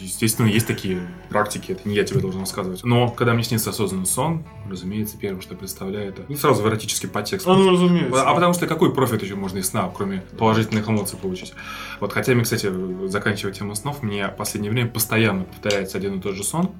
[0.00, 2.84] естественно, есть такие практики, это не я тебе должен рассказывать.
[2.84, 7.08] Но когда мне снится осознанный сон, разумеется, первым, что представляю, это ну, сразу в эротический
[7.08, 7.46] подтекст.
[7.46, 8.22] А, ну, разумеется.
[8.22, 11.54] А потому что какой профит еще можно из сна, кроме положительных эмоций получить?
[12.00, 12.70] Вот, хотя мне, кстати,
[13.06, 16.70] заканчивая тему снов, мне в последнее время постоянно повторяется один и тот же сон,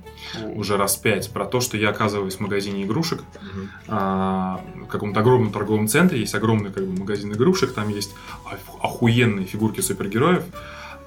[0.54, 3.22] уже раз пять, про то, что я оказываюсь в магазине игрушек,
[3.86, 8.14] а, в каком-то огромном торговом центре, есть огромный как бы, магазин игрушек, там есть
[8.82, 10.44] охуенные фигурки супергероев,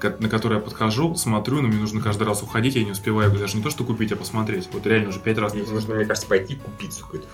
[0.02, 3.56] на который я подхожу, смотрю, но мне нужно каждый раз уходить, я не успеваю даже
[3.56, 4.68] не то, что купить, а посмотреть.
[4.72, 5.54] Вот реально уже пять раз.
[5.54, 7.26] Нужно, мне кажется, пойти купить какой-то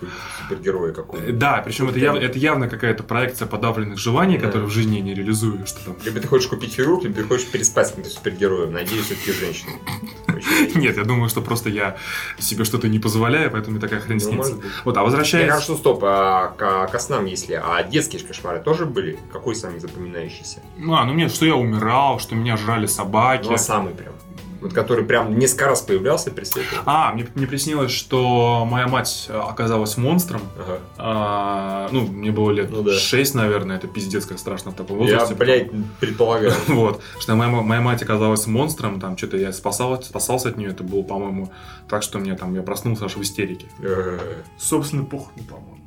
[0.42, 1.32] супергероя какой-то.
[1.32, 4.46] Да, причем это, яв, это явно какая-то проекция подавленных желаний, да.
[4.46, 5.66] которые в жизни я не реализую.
[5.66, 5.96] Что там.
[6.04, 8.72] Либо ты хочешь купить фигурку, либо ты хочешь переспать с каким-то супергероем.
[8.72, 9.72] Надеюсь, все-таки женщина.
[10.74, 11.96] Нет, я думаю, что просто я
[12.38, 14.60] себе что-то не позволяю, поэтому мне такая хрень ну, снится.
[14.84, 15.46] Вот, а возвращаясь...
[15.46, 17.54] Я что, стоп, а к, снам, если...
[17.54, 19.18] А детские кошмары тоже были?
[19.32, 20.60] Какой самый запоминающийся?
[20.78, 23.48] А, ну мне, что я умирал, что меня жрали собаки.
[23.48, 24.12] Ну, а самый прям.
[24.60, 26.68] Вот который прям несколько раз появлялся при свете.
[26.84, 30.40] А, мне, мне приснилось, что моя мать оказалась монстром.
[30.58, 30.78] Ага.
[30.96, 32.92] А, ну, мне было лет ну, да.
[32.92, 35.34] 6, наверное, это пиздец, как страшно в таком возрасте.
[35.34, 36.52] Я, блядь, предполагаю.
[36.66, 37.00] вот.
[37.20, 41.02] Что моя, моя мать оказалась монстром, там что-то я спасал, спасался от нее, это было,
[41.02, 41.52] по-моему,
[41.88, 43.66] так, что мне там, я проснулся аж в истерике.
[44.58, 45.77] Собственно, похуй, по-моему.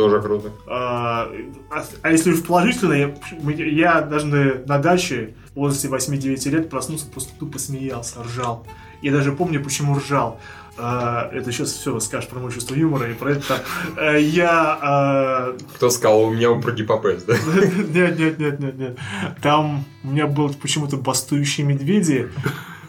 [0.00, 0.50] Тоже круто.
[0.66, 1.30] А,
[1.70, 3.14] а, а если уж положительно, я,
[3.52, 8.66] я даже на, на даче в возрасте 8-9 лет проснулся, просто тупо смеялся, ржал.
[9.02, 10.40] Я даже помню, почему ржал.
[10.78, 13.62] А, это сейчас все расскажешь про мое чувство юмора и про это.
[13.98, 14.78] А, я...
[14.80, 15.56] А...
[15.74, 17.34] Кто сказал, у меня про гипопез, да?
[17.92, 18.98] Нет, нет, нет, нет, нет.
[19.42, 22.30] Там у меня был почему-то бастующие медведи.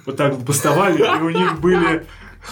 [0.05, 2.05] Вот так вот бастовали, и у них были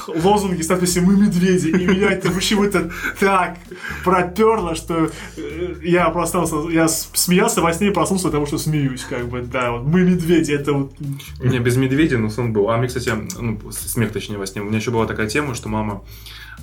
[0.07, 1.69] лозунги с надписью «Мы медведи».
[1.69, 3.57] И меня это почему-то так
[4.03, 9.03] проперло, что э, я просто я смеялся во сне и проснулся от того, что смеюсь.
[9.03, 10.93] Как бы, да, вот «Мы медведи», это вот...
[11.39, 12.69] У меня без медведя, но сон был.
[12.69, 14.61] А мне, кстати, ну, смех точнее во сне.
[14.61, 16.03] У меня еще была такая тема, что мама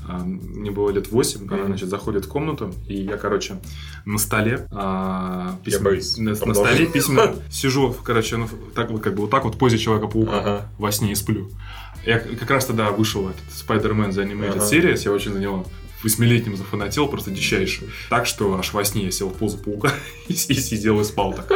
[0.08, 3.56] а, мне было лет 8, она, значит, заходит в комнату, и я, короче,
[4.04, 6.16] на столе, а, Я боюсь.
[6.16, 9.58] на, на столе письма, сижу, короче, ну, так вот, как бы вот так вот в
[9.58, 10.68] позе Человека-паука Ага.
[10.78, 11.50] во сне и сплю.
[12.06, 14.64] Я как раз тогда вышел этот Spider-Man The Animated Ага.
[14.64, 15.66] Series, я очень за него
[16.02, 17.88] восьмилетним зафанател, просто дичайший.
[18.08, 19.92] Так что аж во сне я сел в позу паука
[20.28, 21.48] и, и сидел и спал так.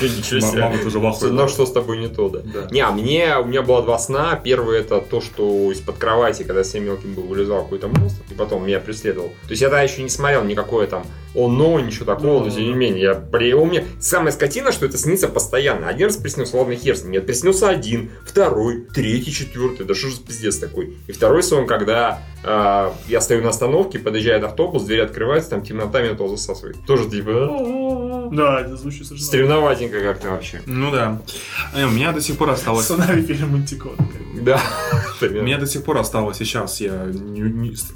[0.00, 0.62] Ничего себе.
[0.62, 1.32] Мама тоже в ахуе.
[1.32, 2.42] Но что с тобой не то, да?
[2.70, 4.40] Не, а мне, у меня было два сна.
[4.42, 8.66] Первый это то, что из-под кровати, когда я мелким был, вылезал какой-то монстр, и потом
[8.66, 9.28] меня преследовал.
[9.28, 11.04] То есть я тогда еще не смотрел никакое там
[11.34, 13.54] оно, ничего такого, но тем не менее, я при...
[13.54, 15.88] у меня самая скотина, что это снится постоянно.
[15.88, 17.12] Один раз приснился, ладно, хер с ним.
[17.12, 19.86] Нет, приснился один, второй, третий, четвертый.
[19.86, 20.96] Да что же пиздец такой?
[21.06, 26.02] И второй сон, когда э, я стою на остановке, подъезжает автобус, дверь открывается, там темнота
[26.02, 26.76] меня тоже засасывает.
[26.86, 28.28] Тоже типа...
[28.32, 29.30] Да, это звучит совершенно...
[29.62, 30.60] Стремноватенько как-то вообще.
[30.66, 31.22] Ну да.
[31.74, 32.84] Э, У меня до сих пор осталось...
[32.84, 33.96] Сценарий фильма «Мантикон».
[34.42, 34.60] Да.
[35.20, 37.06] У меня до сих пор осталось сейчас, я,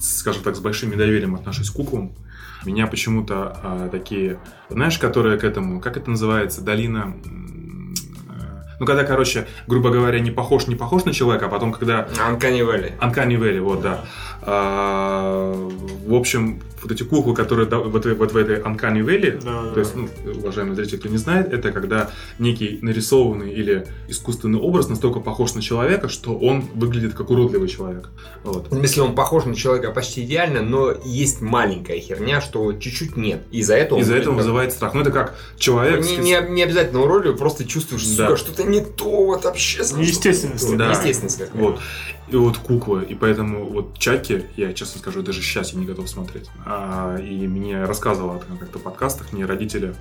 [0.00, 2.12] скажем так, с большим недоверием отношусь к куклам.
[2.64, 4.38] Меня почему-то а, такие,
[4.70, 7.16] знаешь, которые к этому, как это называется, долина...
[8.78, 12.60] Ну, когда, короче, грубо говоря, не похож, не похож на человека, а потом, когда Uncanny
[12.60, 12.92] Valley.
[13.00, 14.04] Uncanny Valley, вот, да.
[14.42, 15.52] А,
[16.06, 19.94] в общем, вот эти куклы, которые вот, вот в этой Uncanny Valley, Да, то есть,
[19.96, 20.08] ну,
[20.38, 25.62] уважаемые зрители, кто не знает, это когда некий нарисованный или искусственный образ настолько похож на
[25.62, 28.08] человека, что он выглядит как уродливый человек.
[28.44, 28.68] Вот.
[28.68, 33.42] Смысле, он похож на человека почти идеально, но есть маленькая херня, что чуть-чуть нет.
[33.50, 33.98] Из-за этого...
[33.98, 34.94] Из-за этого как- вызывает страх.
[34.94, 36.04] Ну, это как человек...
[36.04, 38.28] Не, не, не обязательно уродливый, просто чувствуешь, Да.
[38.28, 39.78] сука, что-то не то, вот вообще.
[39.94, 40.76] Неестественность.
[40.76, 40.88] Да.
[40.88, 41.58] Неестественность какая-то.
[41.58, 41.80] Вот.
[42.28, 43.04] И вот куклы.
[43.04, 46.48] И поэтому вот Чаки, я честно скажу, даже сейчас я не готов смотреть.
[46.64, 49.94] А, и мне рассказывала там как-то в подкастах, мне родители,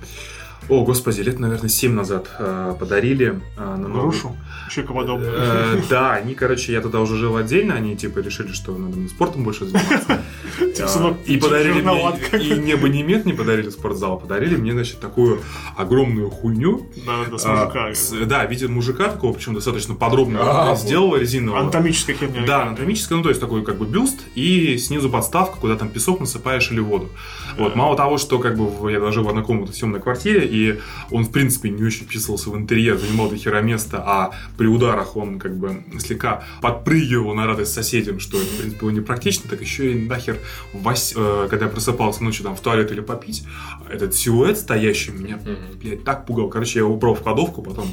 [0.68, 4.36] о, господи, лет, наверное, 7 назад а, подарили а, на Новый- Грушу.
[4.70, 5.32] Человекоподобную.
[5.36, 9.08] Э, Да, они, короче, я тогда уже жил отдельно, они типа решили, что надо мне
[9.08, 10.22] спортом больше заниматься.
[10.74, 14.72] Типа, сынок, И подарили жирноват мне, и не абонемент не подарили спортзал, а подарили мне,
[14.72, 15.40] значит, такую
[15.76, 16.86] огромную хуйню.
[17.06, 18.26] Да, да, с А, мужика.
[18.26, 21.60] Да, видит мужика такого, причем достаточно подробно А, сделала резинового.
[21.60, 22.44] Анатомическая херня.
[22.46, 26.20] Да, анатомическая, ну то есть такой как бы бюст и снизу подставка, куда там песок
[26.20, 27.08] насыпаешь или воду.
[27.56, 30.80] Вот, мало того, что как бы я даже в одной комнате в съемной квартире, и
[31.10, 35.16] он в принципе не очень вписывался в интерьер, занимал до хера места, а при ударах
[35.16, 39.92] он как бы слегка подпрыгивал на радость соседям, что в принципе было непрактично, так еще
[39.92, 40.38] и нахер,
[40.72, 43.44] вось- э, когда я просыпался ночью там в туалет или попить,
[43.90, 45.38] этот силуэт стоящий меня,
[45.82, 46.48] блядь, так пугал.
[46.48, 47.88] Короче, я его убрал в кладовку, потом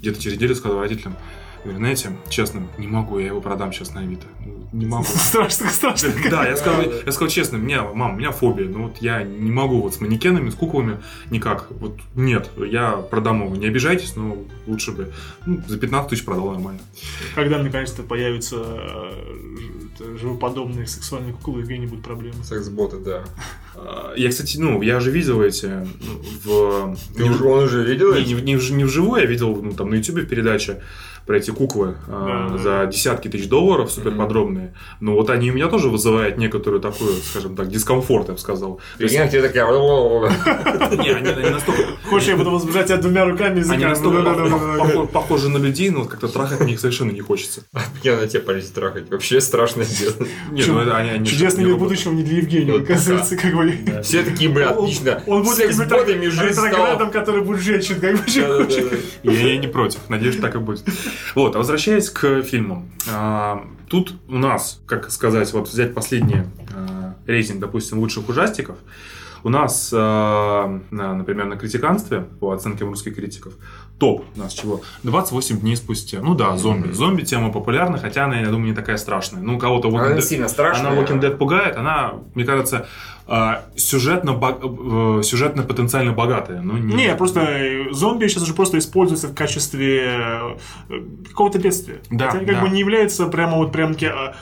[0.00, 1.16] где-то через неделю сказал родителям,
[1.64, 4.26] говорю, знаете, честно, не могу, я его продам сейчас на Авито.
[4.72, 5.04] Не могу.
[5.16, 6.10] Страшно, страшно.
[6.30, 9.50] Да, я сказал, я сказал честно, меня, мам, у меня фобия, ну вот я не
[9.50, 14.38] могу вот с манекенами, с куклами никак, вот нет, я продам его, не обижайтесь, но
[14.66, 15.12] лучше бы,
[15.46, 16.80] ну, за 15 тысяч продал нормально.
[17.34, 22.42] Когда наконец-то появятся э, живоподобные сексуальные куклы, у Евгения будут проблемы.
[22.44, 23.24] Секс-боты, да.
[23.74, 26.96] А, Я, кстати, ну, я же видел эти ну, в...
[27.16, 28.12] Ты уже, он уже видел?
[28.12, 28.34] Не, эти?
[28.34, 30.76] не, не, не вживую, я видел ну, там на ютубе передачи
[31.26, 32.86] про эти куклы а, Да, да, за да.
[32.86, 34.74] десятки тысяч долларов, супер подробные.
[35.00, 38.80] Но вот они у меня тоже вызывают некоторую такую, скажем так, дискомфорт, я бы сказал.
[38.98, 39.66] То есть, Прикинь, тебе такая...
[40.96, 43.74] не, они, настолько, Хочешь, я буду возбуждать тебя двумя руками языка?
[43.74, 47.62] они настолько похожи на людей, но как-то трахать мне их совершенно не хочется.
[48.02, 49.10] Я на тебя полезет трахать.
[49.10, 50.14] Вообще страшное дело.
[50.50, 53.72] Нет, ну это они, они Чудесный не мир будущего не для Евгения, оказывается, как бы.
[54.02, 55.22] Все такие, бля, отлично.
[55.26, 58.22] Он будет ретроградом, который будет женщин, как бы.
[59.22, 60.84] Я не против, надеюсь, так и будет.
[61.34, 62.90] Вот, а возвращаясь к фильмам.
[63.10, 66.42] А, тут у нас, как сказать, вот взять последний
[66.74, 68.76] а, рейтинг, допустим, лучших ужастиков,
[69.44, 73.54] у нас, на, например, на критиканстве, по оценкам русских критиков,
[73.98, 74.82] топ у нас чего?
[75.02, 76.20] 28 дней спустя.
[76.22, 76.86] Ну да, зомби.
[76.86, 76.94] Мгм.
[76.94, 79.42] Зомби тема популярна, хотя она, я думаю, не такая страшная.
[79.42, 80.92] Ну, кого-то Она Walking не Dead- сильно страшная.
[80.92, 82.86] она Walking Dead пугает, она, мне кажется,
[83.26, 86.60] а, сюжетно, бо- э, сюжетно потенциально богатая.
[86.60, 90.02] Но не, Не, просто э, зомби сейчас уже просто используются в качестве
[90.88, 92.00] э, какого-то бедствия.
[92.10, 92.62] Да, Хотя они как да.
[92.62, 94.34] бы не являются прямо вот прям таки, а,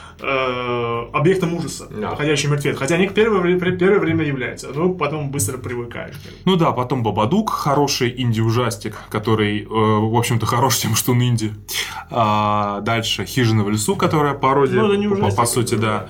[1.13, 2.15] объектом ужаса, Да.
[2.15, 2.77] ходячий мертвец.
[2.77, 6.15] Хотя они первое, первое время являются, но потом быстро привыкаешь.
[6.45, 11.53] Ну да, потом Бабадук, хороший инди-ужастик, который, э, в общем-то, хорош тем, что он инди.
[12.09, 15.81] А, дальше Хижина в лесу, которая пародия, Ну, это не по, ужастик, по сути, это
[15.81, 16.07] да.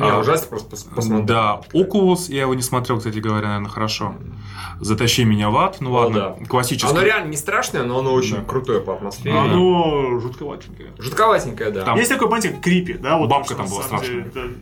[0.00, 1.26] Не, А, ужасно просто пос- посмотреть.
[1.26, 4.14] Да, Oculus, я его не смотрел, кстати говоря, наверное, хорошо.
[4.80, 6.46] Затащи меня в ад, ну О, ладно, да.
[6.46, 6.90] классический.
[6.90, 8.42] Оно реально не страшное, но оно очень Да.
[8.44, 9.34] крутое по атмосфере.
[9.36, 10.90] А Оно жутковатенькое.
[10.98, 11.84] Жутковатенькое, да.
[11.84, 13.18] Там- Есть такой, понимаете, крипи, да?
[13.18, 14.54] Вот Бабка там что, была на самом деле, страшная.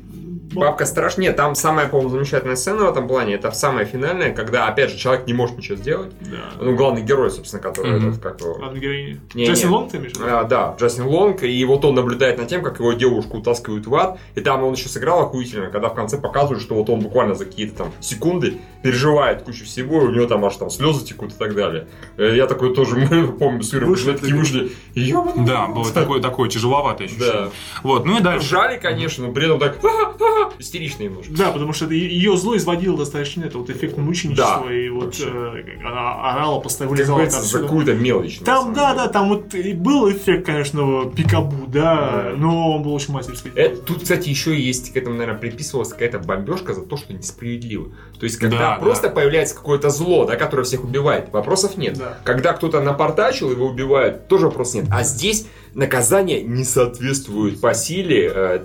[0.54, 1.32] Бабка страшнее.
[1.32, 3.34] Там самая, по-моему, замечательная сцена в этом плане.
[3.34, 6.12] Это самая финальная, когда, опять же, человек не может ничего сделать.
[6.20, 6.50] Да.
[6.60, 8.08] Ну, главный герой, собственно, который Мгм.
[8.10, 8.54] этот, как его...
[8.54, 9.20] Главная героиня.
[9.34, 9.74] Не, Джастин не.
[9.74, 10.26] Лонг, ты имеешь в виду?
[10.30, 13.94] А, да, Джастин Лонг, и вот он наблюдает над тем, как его девушку утаскивают в
[13.94, 17.34] ад, и там он еще сыграл охуительно, когда в конце показывают, что вот он буквально
[17.34, 21.32] за какие-то там секунды переживает кучу всего, и у него там аж там слезы текут
[21.32, 21.88] и так далее.
[22.16, 22.96] Э, Я такой тоже,
[23.38, 25.74] помню, с Юрой Вышли такие вышли, «Ёбаный Да, рот».
[25.74, 27.32] было такое, такое тяжеловатое ощущение.
[27.32, 27.48] Да.
[27.82, 28.46] Вот, ну и дальше.
[28.46, 31.32] Ржали, конечно, но при этом так «А-а-а», истерично немножко.
[31.32, 35.78] Да, потому что ее зло изводило достаточно это вот эффект мученичества, Да, и вот э,
[35.84, 38.38] она орала, постоянно вылезала за какую-то мелочь.
[38.40, 39.06] Там, да, деле.
[39.06, 41.96] да, там вот и был эффект, конечно, пикабу, да,
[42.30, 42.32] Да.
[42.36, 43.50] но он был очень мастерский.
[43.54, 47.88] Это, тут, кстати, еще есть к этому, наверное, приписывалась какая-то бомбежка за то, что несправедливо.
[48.18, 51.96] То есть, когда Да, просто появляется какое-то зло, да, которое всех убивает, вопросов нет.
[51.98, 52.18] Да.
[52.24, 54.86] Когда кто-то напортачил, его убивают, тоже вопросов нет.
[54.90, 58.58] А здесь наказание не соответствует по силе, э,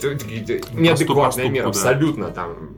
[0.74, 2.70] неадекватная мера, абсолютно там.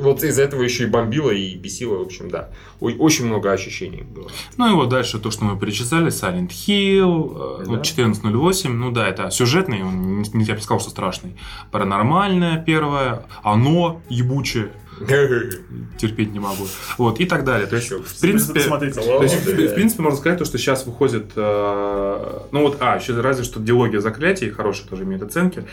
[0.00, 2.50] Вот из-за этого еще и бомбило, и бесило, в общем, да.
[2.80, 4.28] Ой, очень много ощущений было.
[4.56, 7.70] Ну и вот дальше то, что мы перечисляли, Silent Hill, э, Да.
[7.70, 11.36] вот 1408, ну да, это сюжетный, он я бы сказал, что страшный.
[11.70, 14.72] Паранормальное первое, оно ебучее,
[15.98, 16.66] терпеть не могу.
[16.98, 17.66] Вот, и так далее.
[17.66, 22.40] То есть, в принципе, то есть, в, принципе, можно сказать, то, что сейчас выходит, э,
[22.52, 25.64] ну вот, а, еще разве что диалогия заклятий, хорошая тоже имеет оценки.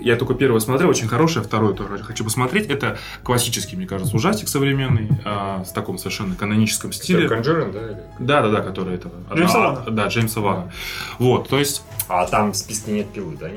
[0.00, 2.66] Я только первое смотрел, очень хорошее, второе тоже хочу посмотреть.
[2.68, 7.26] Это классический, мне кажется, ужастик современный, э, с таком совершенно каноническом стиле.
[7.26, 7.80] Conjuring, да?
[7.80, 8.02] или?
[8.18, 9.10] Да, да, да, который это.
[9.34, 9.90] Джеймса а, Вана.
[9.90, 10.72] Да, Джеймса Вана.
[11.18, 11.82] Вот, то есть.
[12.08, 13.48] А там в списке нет пилы, да?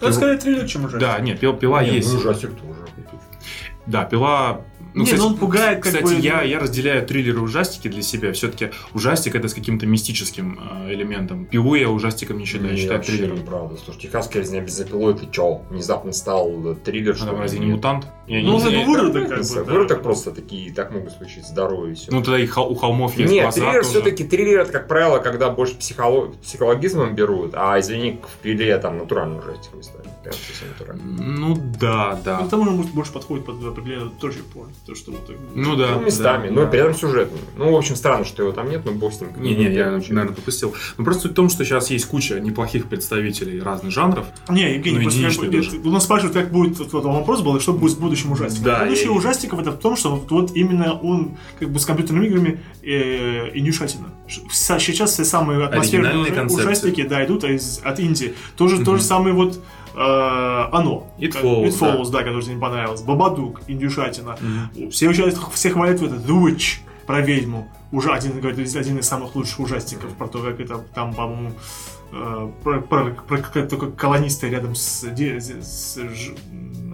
[0.00, 1.00] Это скорее триллер, чем ужастик.
[1.00, 2.12] Да, нет, пил- пила Нет, есть.
[2.12, 2.73] ну, ужастик тоже.
[3.86, 4.60] Да, пила.
[4.94, 6.46] Не, ну он пугает, как кстати, бы, я, ну.
[6.48, 8.32] я разделяю триллеры и ужастики для себя.
[8.32, 11.46] Все-таки ужастик это с каким-то мистическим э, элементом.
[11.46, 13.38] Пилу я ужастиком не считаю, я Не, считаю триллером.
[13.38, 13.76] неправда.
[13.84, 15.62] Слушай, техасская резня бензопилой, ты чё?
[15.70, 17.40] Внезапно стал э, триллер, А что там ли?
[17.42, 18.06] разве не мутант?
[18.26, 19.64] Я Ну, не это выродок, как бы.
[19.64, 22.12] Выродок просто такие, так могут случиться, здоровые и все.
[22.12, 25.74] Ну тогда и у холмов есть Нет, триллер все-таки триллер это, как правило, когда больше
[25.74, 29.72] психоло- психологизмом берут, а извини, в пиле там натурально ужастик
[30.78, 31.02] натурально.
[31.04, 32.38] Ну да, да.
[32.40, 34.72] Ну, к тому же, может, больше подходит под определение тоже порно.
[34.86, 35.92] То, что вот так- Ну да.
[35.94, 36.66] Ну, местами, да, но да.
[36.66, 37.40] при этом сюжетным.
[37.56, 39.30] Ну, в общем, странно, что его там нет, но бог с ним.
[39.38, 40.74] Не, не, я, очень- наверное, пропустил.
[40.98, 44.26] Но просто суть в том, что сейчас есть куча неплохих представителей разных жанров.
[44.50, 47.72] Не, Евгений, Ну, просто как у нас спрашивают, как будет, вот, вот вопрос был, что
[47.72, 48.64] будет с будущим ужастиком.
[48.64, 51.86] Да, Будущее и- ужастиков это в том, что вот, вот именно он как бы с
[51.86, 54.08] компьютерными играми э, и нюшатина.
[54.08, 56.12] Ш- вся- Сейчас все самые атмосферные
[56.64, 58.34] ужастики, да, идут из, от Индии.
[58.56, 59.60] Тоже, то же самое вот
[59.94, 59.98] э,
[60.72, 61.06] оно.
[61.18, 63.04] It Follows, It Follows, да, который тебе не понравился.
[63.04, 64.36] Бабадук, индюшатина.
[64.90, 67.70] Все, сейчас- все хвалят вот этот The Witch про ведьму.
[67.92, 71.52] Уже один, говорит, из- один из самых лучших ужастиков про то, как это там, по-моему,
[72.62, 76.34] про, про, про как только колонисты рядом с, с ж-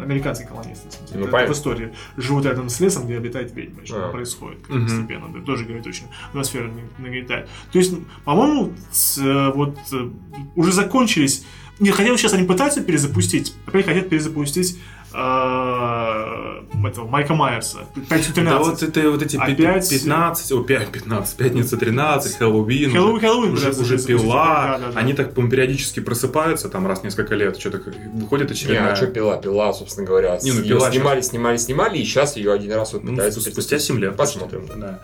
[0.02, 4.06] американские колонисты Ну, это в истории живут рядом с лесом, где обитает ведьма, и что
[4.08, 4.10] А.
[4.10, 4.84] происходит как Мгм.
[4.86, 5.28] постепенно.
[5.28, 7.48] Да, тоже, говорит, очень атмосфера нагнетает.
[7.72, 10.08] То есть, по-моему, с, э, вот э,
[10.56, 11.44] уже закончились.
[11.80, 14.78] Не, хотя сейчас они пытаются перезапустить, опять хотят перезапустить э,
[15.12, 17.78] этого Майка Майерса.
[18.08, 18.44] 513.
[18.44, 23.20] Да вот это вот эти Опять- 15, о, 5, 15, пятница 13, Хэллоуин, Хэллоуин, уже,
[23.20, 24.98] Хэллоуин уже, пила, Да, да, да.
[25.00, 27.80] они так, периодически просыпаются, там раз в несколько лет, что-то
[28.14, 28.92] выходит Не, очередная...
[28.92, 29.36] а что пила?
[29.36, 33.04] Пила, собственно говоря, Не, ну, «Пила» снимали, снимали, снимали, и сейчас ее один раз вот
[33.04, 33.86] Ну, пытаются спустя перезапустить.
[33.86, 34.16] 7 лет.
[34.16, 34.66] Посмотрим.
[34.68, 34.74] да.
[34.76, 35.00] Да.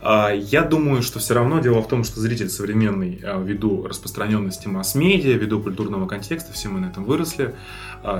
[0.00, 4.68] А, Я думаю, что все равно дело в том, что зритель современный, а, ввиду распространенности
[4.68, 7.54] масс-медиа, ввиду культурного контекста, все мы на этом выросли,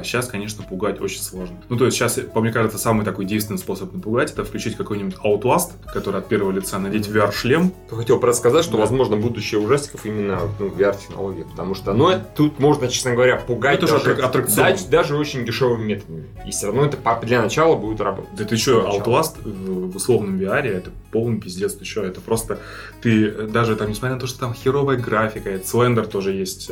[0.02, 1.56] сейчас, конечно, пугать очень сложно.
[1.68, 5.16] Ну, то есть сейчас, по мне кажется, самый такой действенный способ напугать, это включить какой-нибудь
[5.24, 8.80] Outlast, который от первого лица, надеть VR-шлем, Хотел просто сказать, что, Да.
[8.80, 13.86] возможно, будущее ужастиков именно ну, VR-технология, потому что, ну, тут можно, честно говоря, пугать Это
[13.86, 14.56] же даже, аттрак- аттракцион.
[14.70, 16.26] даже, даже очень дешевыми методами.
[16.46, 18.34] И все равно это для начала будет работать.
[18.36, 18.80] Да ты что.
[18.88, 22.58] Outlast в условном VR, это полный пиздец, ты что, это просто,
[23.00, 26.70] ты э, даже там, несмотря на то, что там херовая графика, это Slender тоже есть,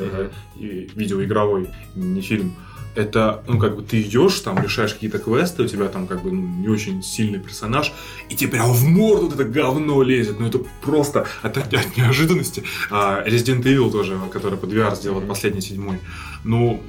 [0.59, 2.55] и видеоигровой, не фильм,
[2.97, 6.33] это, ну, как бы ты идешь, там, решаешь какие-то квесты, у тебя там, как бы,
[6.33, 7.93] ну, не очень сильный персонаж,
[8.29, 12.65] и тебе прям в морду это говно лезет, ну, это просто от, от- неожиданности.
[12.91, 15.99] А, Resident Evil тоже, который под VR сделал, последний седьмой,
[16.45, 16.83] ну,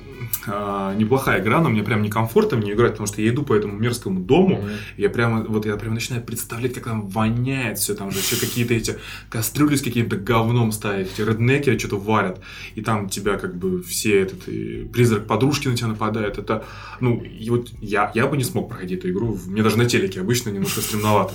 [0.46, 3.74] а, неплохая игра, но мне прям некомфортно мне играть, потому что я иду по этому
[3.78, 4.70] мерзкому дому, Мгм.
[4.98, 8.74] я прямо, вот я прям начинаю представлять, как там воняет все, там же еще какие-то
[8.74, 8.98] эти
[9.30, 12.40] кастрюли с каким-то говном ставят, эти реднеки что-то варят,
[12.76, 16.64] и там тебя как бы все этот и призрак подружки на тебя нападает, это,
[17.00, 20.22] ну, и вот я, я бы не смог проходить эту игру, мне даже на телеке
[20.22, 21.34] обычно немножко стремновато,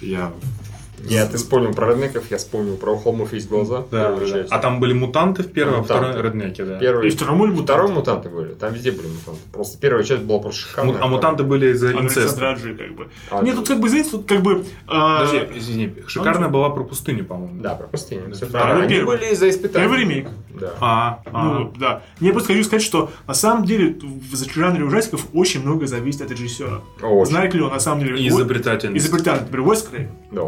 [0.00, 0.32] я...
[1.06, 3.84] Я, ты вспомнил про реднеков, я вспомнил про «У холмов есть глаза.
[3.90, 4.48] Да, Возвращаюсь.
[4.50, 6.10] а там были мутанты в первом, а Мутанты.
[6.12, 6.78] второй реднеки, да.
[6.78, 8.54] Первый, И второму или второй мутанты были.
[8.54, 9.40] Там везде были мутанты.
[9.52, 10.96] Просто первая часть была просто шикарная.
[11.02, 12.20] А мутанты были из-за инцеста.
[12.20, 13.08] Александра Аджи, как бы.
[13.30, 14.64] А, Нет, тут как бы, знаете, тут как бы...
[14.86, 17.60] а, Подожди, извини, шикарная была про пустыню, по-моему.
[17.60, 18.22] Да, про пустыню.
[18.40, 18.74] Да, правильно.
[18.76, 19.18] ну, Они первый.
[19.18, 19.84] были из-за испытаний.
[19.84, 20.28] Первый ремейк.
[20.58, 20.72] Да.
[20.80, 21.44] А, а.
[21.58, 22.02] Ну, да.
[22.20, 26.30] Я просто хочу сказать, что на самом деле в жанре ужастиков очень много зависит от
[26.30, 26.80] режиссера.
[27.24, 28.26] Знает ли он на самом деле...
[28.28, 29.04] Изобретательность.
[29.04, 30.42] Изобретатель, например, Уэс Крейн, Да,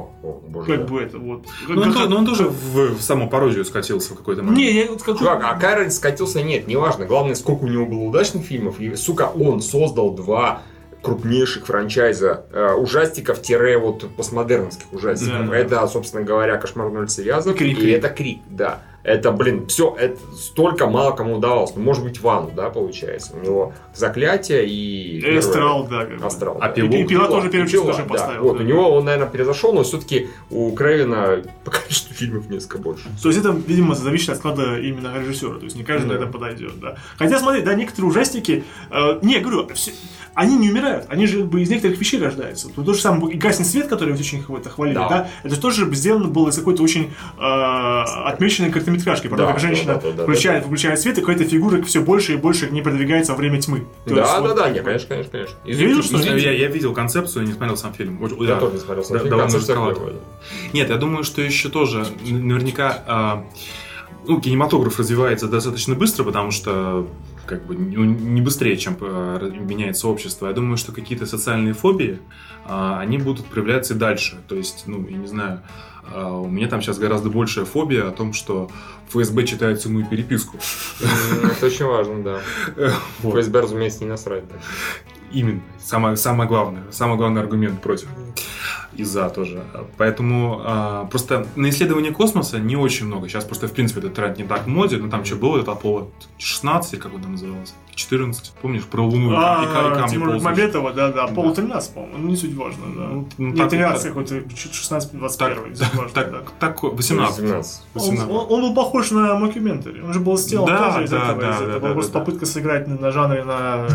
[0.47, 1.47] боже как бы это вот.
[1.69, 4.59] Ну, он, Как- то- ну, он тоже в, в саму пародию скатился в какой-то момент.
[4.59, 7.07] Не, я вот как Чувак, а Кайрон скатился нет, неважно.
[7.07, 8.81] Главное, сколько у него было удачных фильмов.
[8.81, 10.63] И, сука, он создал два
[11.03, 15.47] крупнейших франчайза э, ужастиков-вот постмодернских ужастиков.
[15.47, 15.57] Да, да.
[15.57, 17.99] Это, собственно говоря, «Кошмар на улице Вязов» Крик, и Крик.
[17.99, 18.83] это «Крик», да.
[19.07, 21.73] Это, блин, все, это столько мало кому удавалось.
[21.77, 23.35] Ну, может быть, Вану, да, получается.
[23.37, 25.21] У него «Заклятие» и...
[25.21, 26.07] И Астрал, да.
[26.07, 26.27] как бы.
[26.27, 26.57] Астрал.
[26.61, 26.75] А да.
[26.75, 26.93] Пилот?
[26.93, 28.05] И Пила тоже Пила, тоже да.
[28.09, 28.43] поставил.
[28.43, 28.65] Вот, да.
[28.65, 33.05] у него он, наверное, перезашел, но все-таки у Крэвина по количеству фильмов несколько больше.
[33.23, 35.55] То есть это, видимо, зависит от склада именно режиссера.
[35.55, 36.15] То есть не каждый Да.
[36.15, 36.97] на это подойдет, да.
[37.17, 38.65] Хотя, смотри, да, некоторые ужастики...
[38.91, 39.93] э, не, говорю, все-
[40.37, 41.07] они не умирают.
[41.09, 42.69] Они же бы из некоторых вещей рождаются.
[42.69, 45.09] То, то же самое и «Красный свет», который вы очень какой-то хвалили, Да.
[45.09, 45.29] да.
[45.43, 49.29] это тоже сделано было из какой-то очень э, отмеченной короткометражки.
[49.29, 52.01] Про то, Да, как женщина да, да, да, включает, выключает свет, и какая-то фигура все
[52.03, 53.87] больше и больше не продвигается во время тьмы.
[54.05, 55.57] То есть Да, да, вот да, как не, бы- конечно, конечно, конечно.
[55.65, 58.23] видел, что Я, я- я видел концепцию не смотрел сам фильм.
[58.23, 58.61] Очень- Я да.
[58.61, 60.21] тоже не смотрел сам Да, фильм, довольно
[60.75, 63.45] Нет, я думаю, что еще тоже наверняка а,
[64.27, 67.09] ну, кинематограф развивается достаточно быстро, потому что
[67.47, 70.49] как бы ну, не быстрее, чем р- меняется общество.
[70.49, 72.19] Я думаю, что какие-то социальные фобии,
[72.65, 74.39] а, они будут проявляться и дальше.
[74.49, 75.63] То есть, ну, я не знаю,
[76.13, 78.71] а, у меня там сейчас гораздо большая фобия о том, что
[79.09, 80.59] ФСБ читает всю мою переписку.
[81.45, 82.41] Это очень важно, да.
[83.23, 83.39] Вот.
[83.39, 84.45] ФСБ, разумеется, не насрать.
[85.33, 85.61] Именно.
[85.79, 86.83] Самое, самое главное.
[86.91, 88.09] Самый главный аргумент против.
[88.97, 89.63] И за тоже.
[89.99, 93.29] Поэтому а, просто на исследование космоса не очень много.
[93.29, 94.97] Сейчас просто, в принципе, этот тренд не так в моде.
[94.97, 95.59] Но там что было?
[95.61, 97.75] Это Аполло 16, или как он там назывался?
[97.95, 98.53] 14.
[98.63, 98.85] Помнишь?
[98.85, 100.39] Про Луну и, ка- и и А, камни Тимур.
[100.41, 101.33] Мамбетова, да, да, Да.
[101.35, 103.03] Пол 13, по-моему, ну не суть важно, да.
[103.11, 106.39] Ну, ну, Не так- 13 так- какой-то, 16-21, Так, не важно, так, да.
[106.59, 107.41] так, 18.
[107.43, 107.81] 18.
[107.95, 108.31] Он, 18.
[108.31, 110.03] он- он был похож на мокюментари.
[110.03, 111.41] Он же был сделан Да, тоже из да, этого.
[111.41, 111.81] да, из да, этого.
[111.81, 112.19] да, да, просто да.
[112.21, 113.87] попытка сыграть на, на жанре на...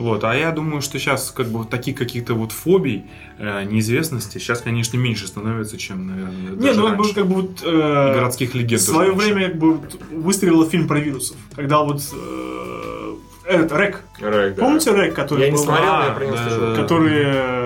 [0.00, 3.04] Вот, а я думаю, что сейчас как бы таких каких-то вот фобий,
[3.38, 7.14] э, неизвестности, сейчас, конечно, меньше становится, чем, наверное, Не, ну как бы, раньше.
[7.14, 7.50] как бы вот...
[7.62, 8.80] И э, городских легенд.
[8.80, 9.26] в свое меньше.
[9.34, 11.36] время как бы вот выстрелил фильм про вирусов.
[11.54, 12.00] Когда вот...
[12.12, 13.14] э,
[13.46, 14.00] этот, Рек.
[14.20, 14.62] Рэк, да.
[14.62, 16.76] Помните Рек, который Я не был- смотрел, но А, я про него да, слышал.
[16.76, 17.12] который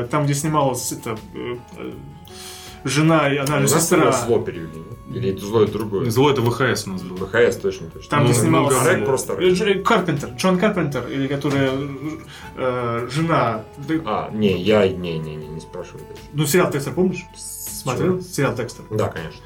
[0.03, 1.93] э, там, где снималась это, э,
[2.85, 4.13] жена и она же сестра.
[4.13, 4.83] зло перевели?
[5.11, 6.11] Или это зло, это другое?
[6.11, 7.27] Зло это ВХС у нас было.
[7.27, 8.11] ВХС точно, точно.
[8.11, 8.81] Там, где Ну, снимался...
[8.83, 9.53] ну, Рек просто э, Рек.
[9.59, 11.71] Дж- Карпентер, Джон Карпентер, или которая
[12.57, 13.65] э, жена...
[14.07, 16.05] А, не, я не, не, не, не спрашиваю.
[16.09, 16.21] даже.
[16.33, 17.25] Ну, сериал Декстер, помнишь?
[17.37, 18.21] Смотрел?
[18.23, 18.85] Сериал Декстер.
[18.91, 19.41] Да, конечно.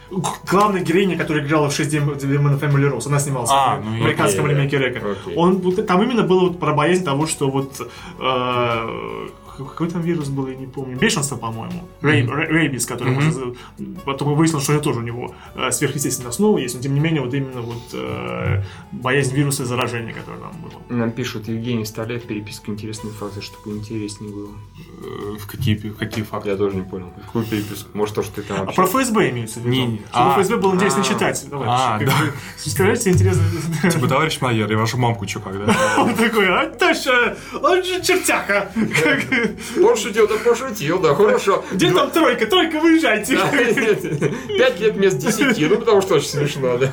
[0.49, 4.45] Главная героиня, которая играла в 6 Demon Family Rose, она снималась А, в ну, американском
[4.47, 4.79] окей, ремейке.
[4.79, 5.01] Река.
[5.01, 5.35] Окей.
[5.37, 7.79] Он, там именно было вот про боязнь того, что вот
[8.21, 9.29] э,
[9.65, 13.55] какой там вирус был, я не помню, бешенство, по-моему, Рей- рейбис, который можно за-
[14.05, 17.23] потом выяснилось, что это тоже у него э, сверхъестественная основа есть, но тем не менее
[17.23, 20.97] вот именно вот э, боязнь вируса и заражения, которое там было.
[20.99, 24.49] Нам пишут, Евгений, вставляй в переписку интересные факты, чтобы интереснее было.
[25.03, 26.51] Э, В какие, в какие факты?
[26.51, 27.13] Я тоже не понял.
[27.27, 27.89] Какую переписку?
[27.97, 28.77] Может, то, что ты там А вообще...
[28.77, 29.71] про ФСБ имеется в виду.
[29.71, 29.97] Не, не.
[29.99, 31.47] Чтобы А, ФСБ было интересно а, читать.
[31.51, 31.75] товарищи.
[31.77, 32.15] а, Как да.
[32.21, 33.43] бы, Скажите, интересно.
[33.91, 35.65] Типа, товарищ майор, я вашу мамку чё когда?
[35.99, 38.71] Он такой, а Таша, он же чертяка.
[39.83, 41.65] Пошутил, да пошутил, да, хорошо.
[41.73, 42.47] Где там тройка?
[42.47, 43.37] Тройка, выезжайте.
[44.59, 46.93] Пять лет вместо десяти, ну потому что очень смешно, да.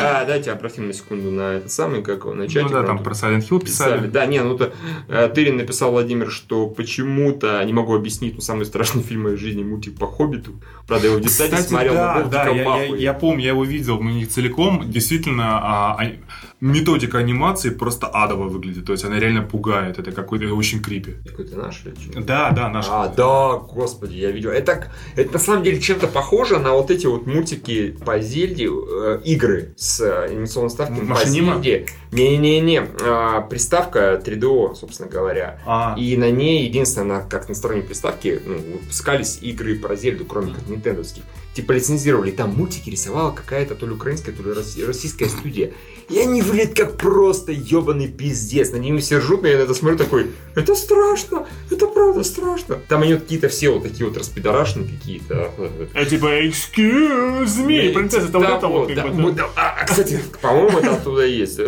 [0.00, 3.12] А, Дайте обратим на секунду на этот самый, как его, на Ну да, там про
[3.12, 3.94] Silent Hill писали.
[3.98, 4.06] писали.
[4.08, 4.72] Да, не, ну то
[5.08, 9.36] э, Тырин написал Владимир, что почему-то, не могу объяснить, но самый страшный фильм в моей
[9.36, 10.52] жизни мультик по Хоббиту.
[10.86, 14.00] Правда, я его в детстве смотрел, да, да, я, я- я помню, я его видел,
[14.00, 14.90] но не целиком.
[14.90, 16.12] Действительно, а, а,
[16.60, 18.84] методика анимации просто адово выглядит.
[18.86, 19.98] То есть она реально пугает.
[19.98, 21.14] Это какой-то очень крипи.
[21.26, 22.20] Какой-то наш или что?
[22.20, 22.86] Да, да, наш.
[22.90, 24.50] А, да, господи, я видел.
[24.50, 29.20] Это, это на самом деле чем-то похоже на вот эти вот мультики по Зельде, э,
[29.44, 31.54] игры с э, анимационной ставкой по Машинима?
[31.62, 31.86] Зельде.
[32.12, 35.60] Не-не-не, а, приставка 3DO, собственно говоря.
[35.66, 40.24] А, И на ней, единственное, на- как на стороне приставки, ну, выпускались игры про Зельду,
[40.24, 41.22] кроме как нинтендовских.
[41.54, 42.30] Типа лицензировали.
[42.30, 45.72] Там мультики рисовала какая-то то ли украинская, то ли росси- российская студия.
[46.08, 48.72] И они выглядят как просто ебаный пиздец.
[48.72, 52.78] На ними все ржут, но я на это смотрю такой, это страшно, это правда страшно.
[52.88, 55.50] Там они вот какие-то все вот такие вот распидорашные какие-то.
[55.94, 60.78] А типа, excuse me, принцесса, это вот это вот, как бы, А, а, кстати, по-моему,
[60.78, 61.58] это оттуда есть.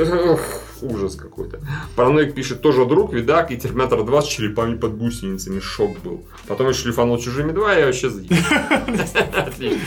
[0.82, 1.60] Ужас какой-то.
[1.94, 5.60] Параноик пишет, тоже друг, видак, и Терминатор 2 с черепами под гусеницами.
[5.60, 6.26] Шок был.
[6.46, 8.38] Потом я шлифанул чужими 2, и я вообще заебал.
[9.34, 9.80] Отлично.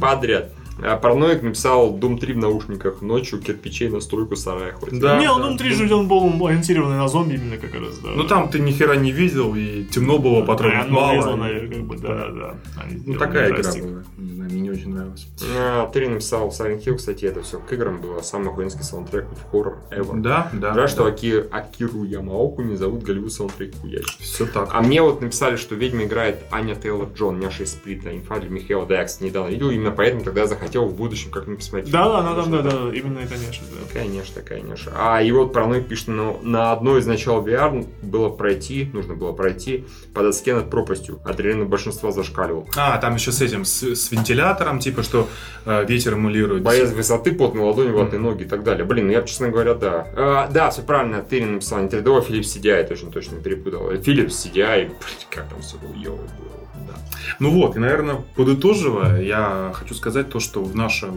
[0.00, 0.52] Подряд.
[0.82, 5.00] А Параноик написал Doom 3 в наушниках ночью, кирпичей на стройку сарая хватит.
[5.00, 5.18] Да.
[5.18, 8.10] Не, он Doom 3 же он был ориентированный на зомби именно как раз, да.
[8.14, 11.12] Ну там ты ни хера не видел, и темно было, патронов Да, мало.
[11.12, 12.54] ну, везло, и- наверное, как бы, да, да.
[12.82, 14.02] Они Ну такая игра была.
[14.18, 15.26] Не знаю, мне не очень нравилась.
[15.56, 18.20] А, Ты написал Silent Hill, кстати, это все к играм было.
[18.20, 20.20] Самый охуенский саундтрек в хоррор ever.
[20.20, 20.74] Да, да.
[20.74, 24.04] Жаль, что Аки- Акиру Ямаоку не зовут Голливуд саундтрек хуяч.
[24.18, 24.70] Все так.
[24.72, 28.50] А мне вот написали, что ведьма играет Аня Тейлор Джон, няша из Сплита, инфа для
[28.50, 31.90] Михаила, да, кстати, недавно видел, именно поэтому тогда я захотел в будущем как-нибудь посмотреть.
[31.90, 34.00] Да, да, да, да, да, да, именно, конечно, да.
[34.00, 34.92] Конечно, конечно.
[34.94, 39.32] А и вот Параноик пишет, ну, на одной из начал VR было пройти, нужно было
[39.32, 41.20] пройти под доске над пропастью.
[41.24, 42.68] Адреналин большинства зашкаливал.
[42.76, 45.28] А, там еще с этим, с, с вентилятором, типа, что
[45.64, 46.62] э, ветер эмулирует.
[46.62, 48.84] Боязнь высоты, потные ладони, ватные ноги и так далее.
[48.84, 50.06] Блин, ну я, честно говоря, да.
[50.14, 51.80] А, да, все правильно, ты написал.
[51.80, 53.90] Не 3D, а Филипп CDI, точно, точно перепутал.
[54.02, 54.96] Филипп CDI, блин,
[55.30, 56.55] как там все было, было.
[56.86, 56.94] Да.
[57.38, 61.10] Ну вот, и, наверное, подытоживая, я хочу сказать то, что в наше...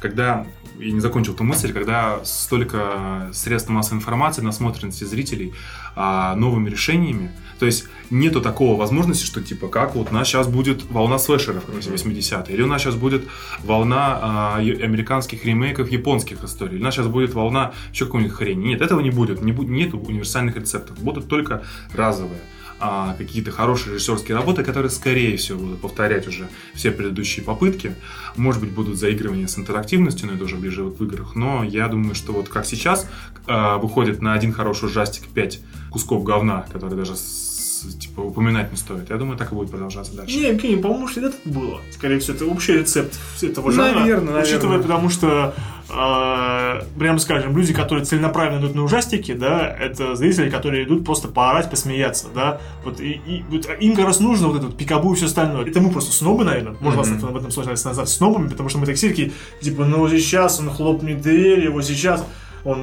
[0.00, 0.46] Когда...
[0.78, 5.52] Я не закончил ту мысль, когда столько средств массовой информации, насмотренности зрителей
[5.94, 7.30] а, новыми решениями,
[7.60, 11.64] то есть нету такого возможности, что типа как вот у нас сейчас будет волна слэшеров,
[11.66, 13.28] как в 80-е, или у нас сейчас будет
[13.62, 18.68] волна а, американских ремейков японских историй, или у нас сейчас будет волна еще какой-нибудь хрени.
[18.68, 21.62] Нет, этого не будет, не будет нет универсальных рецептов, будут только
[21.94, 22.40] разовые
[22.84, 27.94] а, какие-то хорошие режиссерские работы, которые, скорее всего, будут повторять уже все предыдущие попытки.
[28.36, 31.36] Может быть, будут заигрывания с интерактивностью, но это уже ближе вот в играх.
[31.36, 33.06] Но я думаю, что вот как сейчас
[33.46, 35.60] а, выходит на один хороший ужастик 5
[35.90, 37.52] кусков говна, которые даже с-
[38.00, 39.10] типа упоминать не стоит.
[39.10, 40.36] Я думаю, так и будет продолжаться дальше.
[40.36, 41.80] Не, Евгений, по-моему, всегда так было.
[41.92, 44.00] Скорее всего, это общий рецепт этого жанра.
[44.00, 44.82] Наверное, Учитывая, наверное.
[44.82, 45.54] потому что,
[45.92, 51.28] э, прямо скажем, люди, которые целенаправленно идут на ужастики, да, это зрители, которые идут просто
[51.28, 52.60] поорать, посмеяться, да.
[52.84, 55.66] Вот, и, и вот им как раз нужно вот это вот пикабу и все остальное.
[55.66, 56.76] Это мы просто снобы, наверное.
[56.80, 57.32] Можно вас Мгм.
[57.32, 61.20] в этом случае назвать снобами, потому что мы такие такие, типа, ну сейчас он хлопнет
[61.20, 62.24] дверь, вот сейчас
[62.64, 62.78] он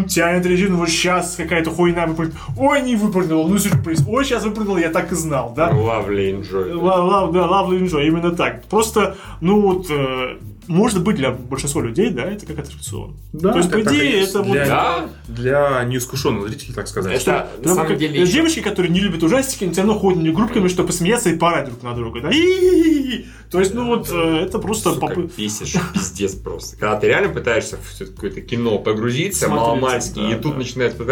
[0.00, 2.34] м, тянет резину, вот сейчас какая-то хуйня выпрыгнет.
[2.58, 4.04] Ой, не выпрыгнула, ну сюрприз.
[4.08, 5.70] Ой, сейчас выпрыгнула, я так и знал, да.
[5.70, 7.32] Lovely enjoy.
[7.32, 8.64] Да, lovely enjoy, именно так.
[8.64, 13.16] Просто, ну вот, э, может быть, для большинства людей, да, это как аттракцион.
[13.32, 14.52] Да, То есть, по идее, это вот...
[14.52, 15.10] Для- Да?
[15.28, 17.20] Для неискушенных зрителей, так сказать.
[17.20, 18.18] Это на Потому самом как деле...
[18.20, 20.88] есть еще- девочки, которые не любят ужастики, они все равно ходят на них группками, чтобы
[20.88, 22.20] посмеяться и поорать друг на друга.
[22.22, 22.30] Да?
[22.30, 23.26] И-и-и-и.
[23.50, 26.76] То есть, ну вот, э, это просто Сука, попы- бесишь, пиздец просто.
[26.76, 30.58] Когда ты реально пытаешься в какое-то кино погрузиться, маломальски, да, и тут да.
[30.58, 30.96] начинает...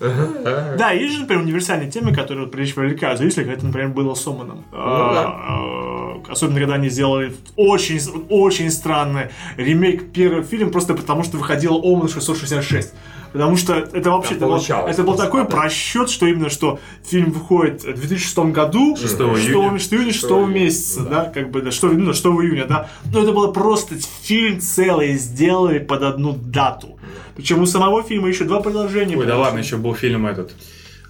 [0.00, 4.26] Да, есть же, например, универсальные темы, которые прежде привлекают зрителей, как это, например, было с
[4.26, 4.64] Оманом.
[4.72, 11.36] А, а, Особенно, когда они сделали очень, очень странный ремейк первого фильма, просто потому что
[11.36, 12.94] выходила Оман 666.
[13.34, 15.48] Потому что это вообще это был, это был такой да.
[15.48, 19.78] просчет, что именно что фильм выходит в 2006 году, 6 6 июня.
[19.80, 21.10] 6 июня, 6 июня, месяца, да.
[21.10, 22.88] да, как бы, да, 6, ну, 6 июня, да.
[23.12, 26.96] Но это было просто фильм целый сделали под одну дату.
[27.34, 29.16] Причем у самого фильма еще два продолжения.
[29.16, 30.52] Ой, да ладно, еще был фильм этот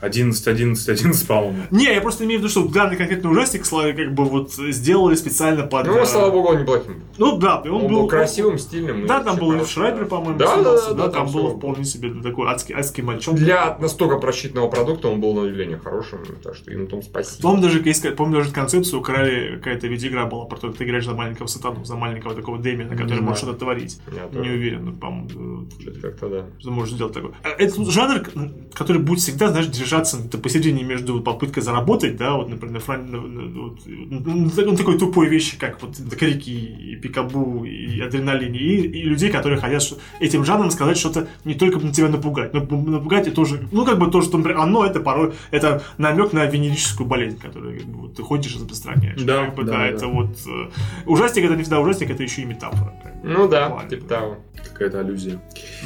[0.05, 1.63] 11, 11, 11, по-моему.
[1.71, 5.15] Не, я просто имею в виду, что данный конкретный ужастик слава, как бы вот сделали
[5.15, 5.87] специально под...
[5.87, 7.03] Ну, э, слава богу, он неплохим.
[7.19, 9.07] Ну да, и он, Он был красивым, стильным.
[9.07, 11.57] Да, там вообще был хороший, Шрайбер, по-моему, Да, да, да, да, там был было.
[11.57, 13.35] вполне себе такой адский, адский мальчон.
[13.37, 17.43] Для настолько просчитанного продукта он был на удивление хорошим, так что и на том спасибо.
[17.43, 21.05] Помню даже, есть, помню даже концепцию украли, какая-то видеоигра была, про то, как ты играешь
[21.05, 23.99] за маленького сатану, за маленького такого Дэмиана, который может что-то творить.
[24.33, 26.45] Не уверен, ну, по-моему, э, как-то да.
[26.59, 27.33] что можно сделать такое.
[27.43, 28.27] А Это жанр,
[28.75, 34.77] который будет всегда, знаешь, держаться это посередине между попыткой заработать, да, вот, например, вот, ну,
[34.77, 39.83] такой тупой вещи, как вот крики и пикабу и адреналин, и, и людей, которые хотят
[40.21, 43.85] этим жанром сказать что-то не только на тебя напугать, но пу- напугать и тоже, ну,
[43.85, 47.89] как бы то, что, например, оно это порой, это намек на венерическую болезнь, которую как
[47.89, 49.21] бы, вот, ты ходишь и распространяешь.
[49.23, 49.87] Да, Как бы, да, да, да.
[49.87, 50.71] это вот э,
[51.07, 52.93] ужастик, это не всегда ужастик, это еще и метафора.
[53.03, 53.91] как бы, Ну да, буквально.
[53.91, 54.39] типа того.
[54.73, 55.41] Какая-то аллюзия.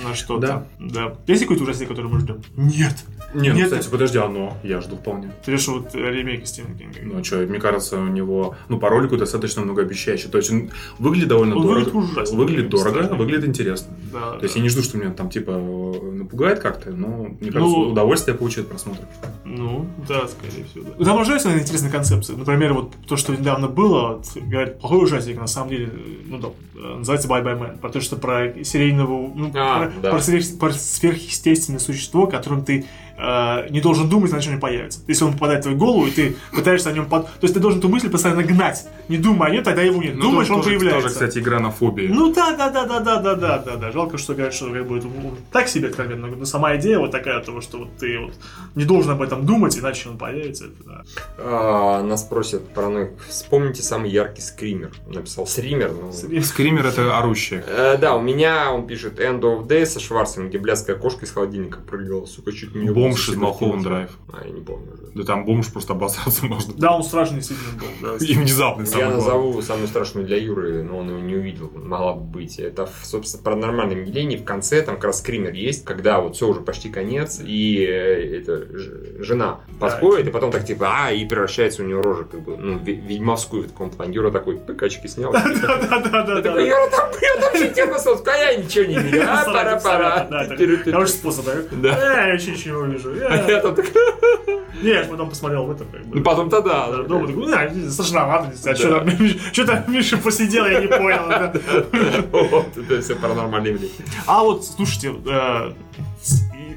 [0.04, 0.46] на что-то.
[0.46, 0.66] Да.
[0.78, 1.14] Да.
[1.26, 2.40] Есть какой-то ужастик, который мы ждем?
[2.56, 2.94] Нет.
[3.34, 3.64] Не, ну, Нет.
[3.66, 5.32] кстати, подожди, оно, я жду вполне.
[5.44, 6.98] Ты видишь, вот э, ремейк Стивена Кинга.
[7.02, 10.28] Ну, что, мне кажется, у него, ну, по ролику достаточно многообещающе.
[10.28, 11.84] То есть он выглядит довольно Он дорого.
[11.90, 12.36] выглядит ужасно.
[12.38, 13.16] Выглядит дорого, Страшно.
[13.16, 13.88] выглядит интересно.
[14.12, 14.58] Да, То есть да.
[14.58, 17.08] я не жду, что меня там, типа, напугает как-то, но,
[17.40, 19.04] мне кажется, Ну, удовольствие получит от просмотра.
[19.44, 20.84] Ну, да, скорее всего.
[20.98, 21.04] Да.
[21.04, 22.36] Там ужасно интересная концепция.
[22.36, 25.90] Например, вот то, что недавно было, вот, говорят, плохой ужастик, на самом деле,
[26.26, 26.48] ну да,
[26.96, 27.78] называется Bye Bye Man.
[27.78, 30.10] Про то, что про серийного, ну, А, про, да.
[30.10, 32.84] про сверх- про сверхъестественное существо, которым ты
[33.18, 35.00] э, не должен думать, иначе он не появится.
[35.06, 37.26] Если он попадает в твою голову, и ты пытаешься о нем под...
[37.26, 38.86] То есть ты должен эту мысль постоянно гнать.
[39.08, 40.14] Не думай о нем, тогда его нет.
[40.16, 41.02] Ну, Думаешь, тоже- он появляется.
[41.02, 42.06] Тоже, кстати, игра на фобии.
[42.06, 43.92] Ну да, да, да, да, да, да, да, да, да.
[43.92, 46.28] Жалко, что говорят, что как это, ну, так себе откровенно.
[46.28, 48.34] Но сама идея вот такая того, что вот ты вот
[48.74, 50.66] не должен об этом думать, иначе он появится.
[50.66, 51.02] Это, да.
[51.38, 54.90] А, нас просят про ну, вспомните самый яркий скример.
[55.06, 56.12] Он написал стример, но...
[56.12, 57.64] Скример это орущее.
[57.66, 61.32] Э, да, у меня, он пишет, End of Day со Шварцем, где блядская кошка из
[61.32, 63.82] холодильника прыгала, сука, чуть не Бомж из Малхолланд.
[63.82, 64.10] Драйв.
[64.32, 65.02] А, я не помню уже.
[65.14, 66.74] Да там бомж просто обосраться можно.
[66.76, 68.18] Да, он страшный действительно был.
[68.18, 68.24] Да.
[68.24, 69.24] И внезапный Я самое главное.
[69.26, 72.58] назову самую страшную для Юры, но он его не увидел, могла бы быть.
[72.58, 74.36] Это, собственно, паранормальном явлении.
[74.36, 78.38] В конце там как раз скример есть, когда вот все уже почти конец, и э,
[78.38, 82.42] эта ж- жена подходит, и потом так типа, а, и превращается у нее рожа, как
[82.42, 84.14] бы, ну, ведьмовскую в таком плане.
[84.14, 85.32] Юра такой, пыкачки снял.
[85.32, 86.42] Да, да, да, да, Я да.
[86.42, 89.22] такой, Юра, там, я там сидел на солнце, а я ничего не видел.
[89.26, 90.46] А, пора-пора.
[90.84, 91.54] Хороший способ, да?
[91.72, 91.88] Да.
[91.88, 93.26] Э, Я вообще ничего не вижу.
[93.28, 93.86] А я там так,
[94.82, 96.18] Не, я потом посмотрел в этом, как бы.
[96.18, 96.88] ну потом-то да.
[96.90, 99.10] Да, Дома такой, ну, страшновато, не знаю, что там,
[99.52, 101.28] что там Миша посидел, я не понял.
[101.28, 101.52] да.
[102.32, 103.96] Вот, это все паранормальное явление.
[104.26, 105.72] А вот, слушайте, э,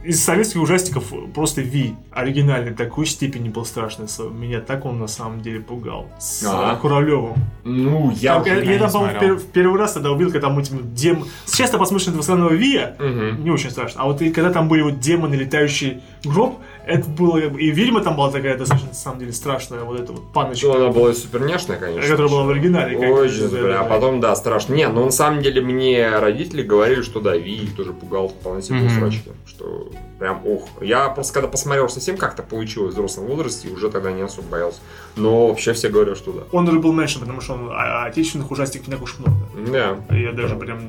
[0.04, 4.08] из советских ужастиков просто Ви оригинальный такой степени был страшный.
[4.32, 6.08] Меня так он на самом деле пугал.
[6.20, 6.76] С Ага.
[6.82, 7.36] Куравлевым.
[7.64, 10.12] Ну, я Там, уже я, не я там, по-моему, в, пер- в первый раз тогда
[10.12, 11.26] увидел, когда там этим дем...
[11.45, 13.43] Сейчас ты посмотришь на этого странного Вия, Мгм.
[13.43, 14.02] не очень страшно.
[14.02, 17.38] А вот и когда там были вот демоны, летающий гроб, это было...
[17.38, 19.84] И ведьма там была такая достаточно, на самом деле, страшная.
[19.84, 20.68] Вот эта вот паночка.
[20.68, 22.10] Ну, она была супер няшная, конечно.
[22.10, 22.97] Которая была в оригинале.
[22.99, 24.74] как- Очень, да, бля, да, а потом, да, страшно.
[24.74, 28.78] Не, ну на самом деле мне родители говорили, что да, Ви тоже пугал вполне себе
[28.80, 28.89] Мгм.
[28.89, 29.30] срачки.
[29.45, 30.68] Что прям, ох.
[30.82, 34.80] Я просто когда посмотрел, совсем как-то получилось в взрослом возрасте, уже тогда не особо боялся.
[35.16, 36.44] Но вообще все говорят, что да.
[36.52, 39.38] Он был меньше, потому что он, а, отечественных ужастиков не так уж много.
[39.72, 39.98] Да.
[40.16, 40.80] Я даже прям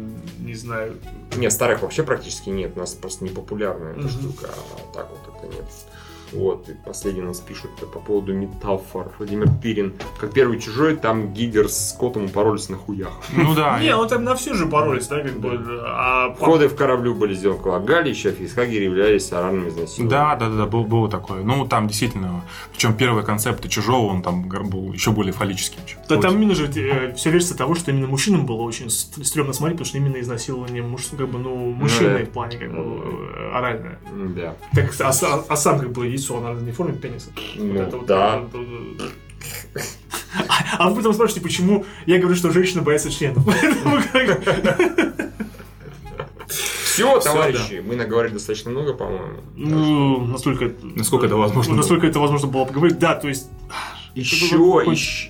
[0.40, 0.94] не знаю.
[1.36, 2.72] Не, старых вообще практически нет.
[2.76, 4.08] У нас просто непопулярная эта Мгм.
[4.10, 5.64] штука, а так вот это нет.
[6.32, 9.12] Вот, и последний нас пишут по поводу метафор.
[9.18, 9.92] Владимир Тырин.
[10.18, 13.12] Как первый чужой, там Гигер с котом упоролись на хуях.
[13.36, 13.78] Ну да.
[13.80, 15.60] Не, ну там на все же боролись, да, как бы.
[15.86, 20.10] А Входы в кораблю были сделаны Гагалища, фейсхагеры являлись оральными изнасилованиями.
[20.10, 21.42] Да, да, да, да, был, было такое.
[21.42, 25.80] Ну, там действительно, причем первые концепты чужого, он там был еще более фаллическим.
[26.08, 26.68] Да там именно же
[27.16, 31.08] все версия того, что именно мужчинам было очень стрёмно смотреть, потому что именно изнасилование муж,
[31.16, 32.24] как бы, ну, мужчины да.
[32.24, 33.98] в плане как бы Ну, э, оральное.
[34.36, 34.56] Да.
[34.74, 37.30] Так, а, са- а сам как бы оно не форме пениса.
[37.56, 38.34] Ну, Вот это вот, да.
[38.34, 38.48] А-
[40.78, 43.44] А вы потом спрашиваете, почему я говорю, что женщина боится членов.
[43.62, 45.32] Поэтому как-
[46.48, 49.40] Все, товарищи, мы наговорили достаточно много, по-моему.
[49.56, 50.72] Ну, настолько...
[50.82, 52.98] Насколько это возможно Насколько это возможно было поговорить.
[52.98, 53.48] Да, то есть...
[54.14, 54.56] Еще,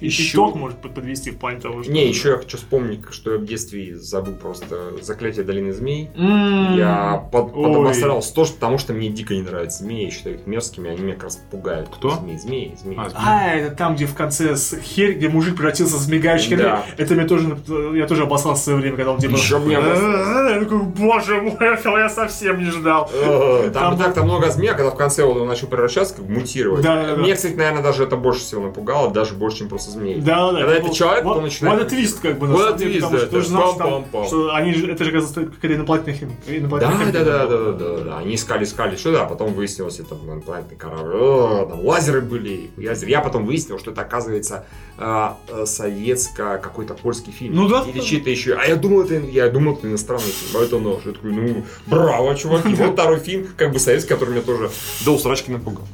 [0.00, 1.92] еще, итог может под- подвести в плане того, что...
[1.92, 6.10] Не, еще я хочу вспомнить, что я в детстве забыл просто заклятие долины змей.
[6.16, 7.64] Я под, Ой.
[7.64, 11.14] подобосрался тоже, потому что мне дико не нравятся змеи, я считаю их мерзкими, они меня
[11.14, 11.88] как раз пугают.
[11.94, 12.10] Кто?
[12.10, 12.98] Змеи, змеи, змеи.
[12.98, 16.84] А, А, это там, где в конце с херь, где мужик превратился в змегающий Да.
[16.96, 17.56] Это мне тоже,
[17.94, 19.32] я тоже обоссался в свое время, когда он типа...
[19.32, 19.74] Еще мне.
[19.74, 23.10] Я такой, боже мой, этого я совсем не ждал.
[23.12, 26.84] Э, Там так-то много змей, а когда в конце он начал превращаться, как мутировать.
[27.18, 30.20] Мне, кстати, наверное, даже это больше всего напугало, даже больше, чем просто змей.
[30.20, 30.58] Да, да.
[30.60, 32.78] Когда это был- человек, вот, потом начинает Вот это твист, как бы, на Вот это
[32.78, 34.26] твист, да, что ты же это знал, что, пам-пам-пам.
[34.26, 36.36] что они же, это же, оказывается, какая-то инопланетная химия.
[36.68, 38.18] Да, да, да, да, да, да, да.
[38.18, 41.68] Они искали, искали сюда, а потом выяснилось, это инопланетный корабль.
[41.68, 42.70] Там лазеры были.
[42.76, 44.64] Я потом выяснил, что это, оказывается,
[44.98, 47.54] а, э, советско какой-то польский фильм.
[47.56, 47.84] Ну да.
[47.86, 48.54] Или чей-то еще.
[48.54, 51.02] А я думал, это, я думал, это иностранный фильм, а это нож.
[51.04, 52.74] Я такой, ну, браво, чуваки.
[52.82, 54.70] Вот второй фильм, как бы советский, который меня тоже
[55.04, 55.84] до усрачки напугал.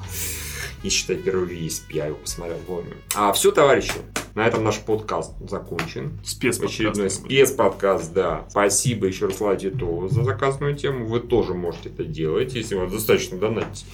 [0.83, 2.97] И считай, первый весь я его посмотрел вовремя.
[3.15, 3.95] А все, товарищи,
[4.35, 6.19] на этом наш подкаст закончен.
[6.25, 8.47] Спецподкаст, Очередной спецподкаст, да.
[8.49, 11.07] Спасибо еще раз Владе Титову за заказанную тему.
[11.07, 13.85] Вы тоже можете это делать, если вам достаточно донатить.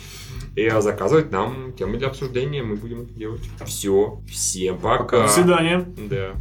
[0.56, 2.62] И заказывать нам темы для обсуждения.
[2.62, 3.42] Мы будем делать.
[3.64, 4.20] Все.
[4.30, 5.22] Всем пока.
[5.22, 5.84] До свидания.
[5.96, 6.34] Да.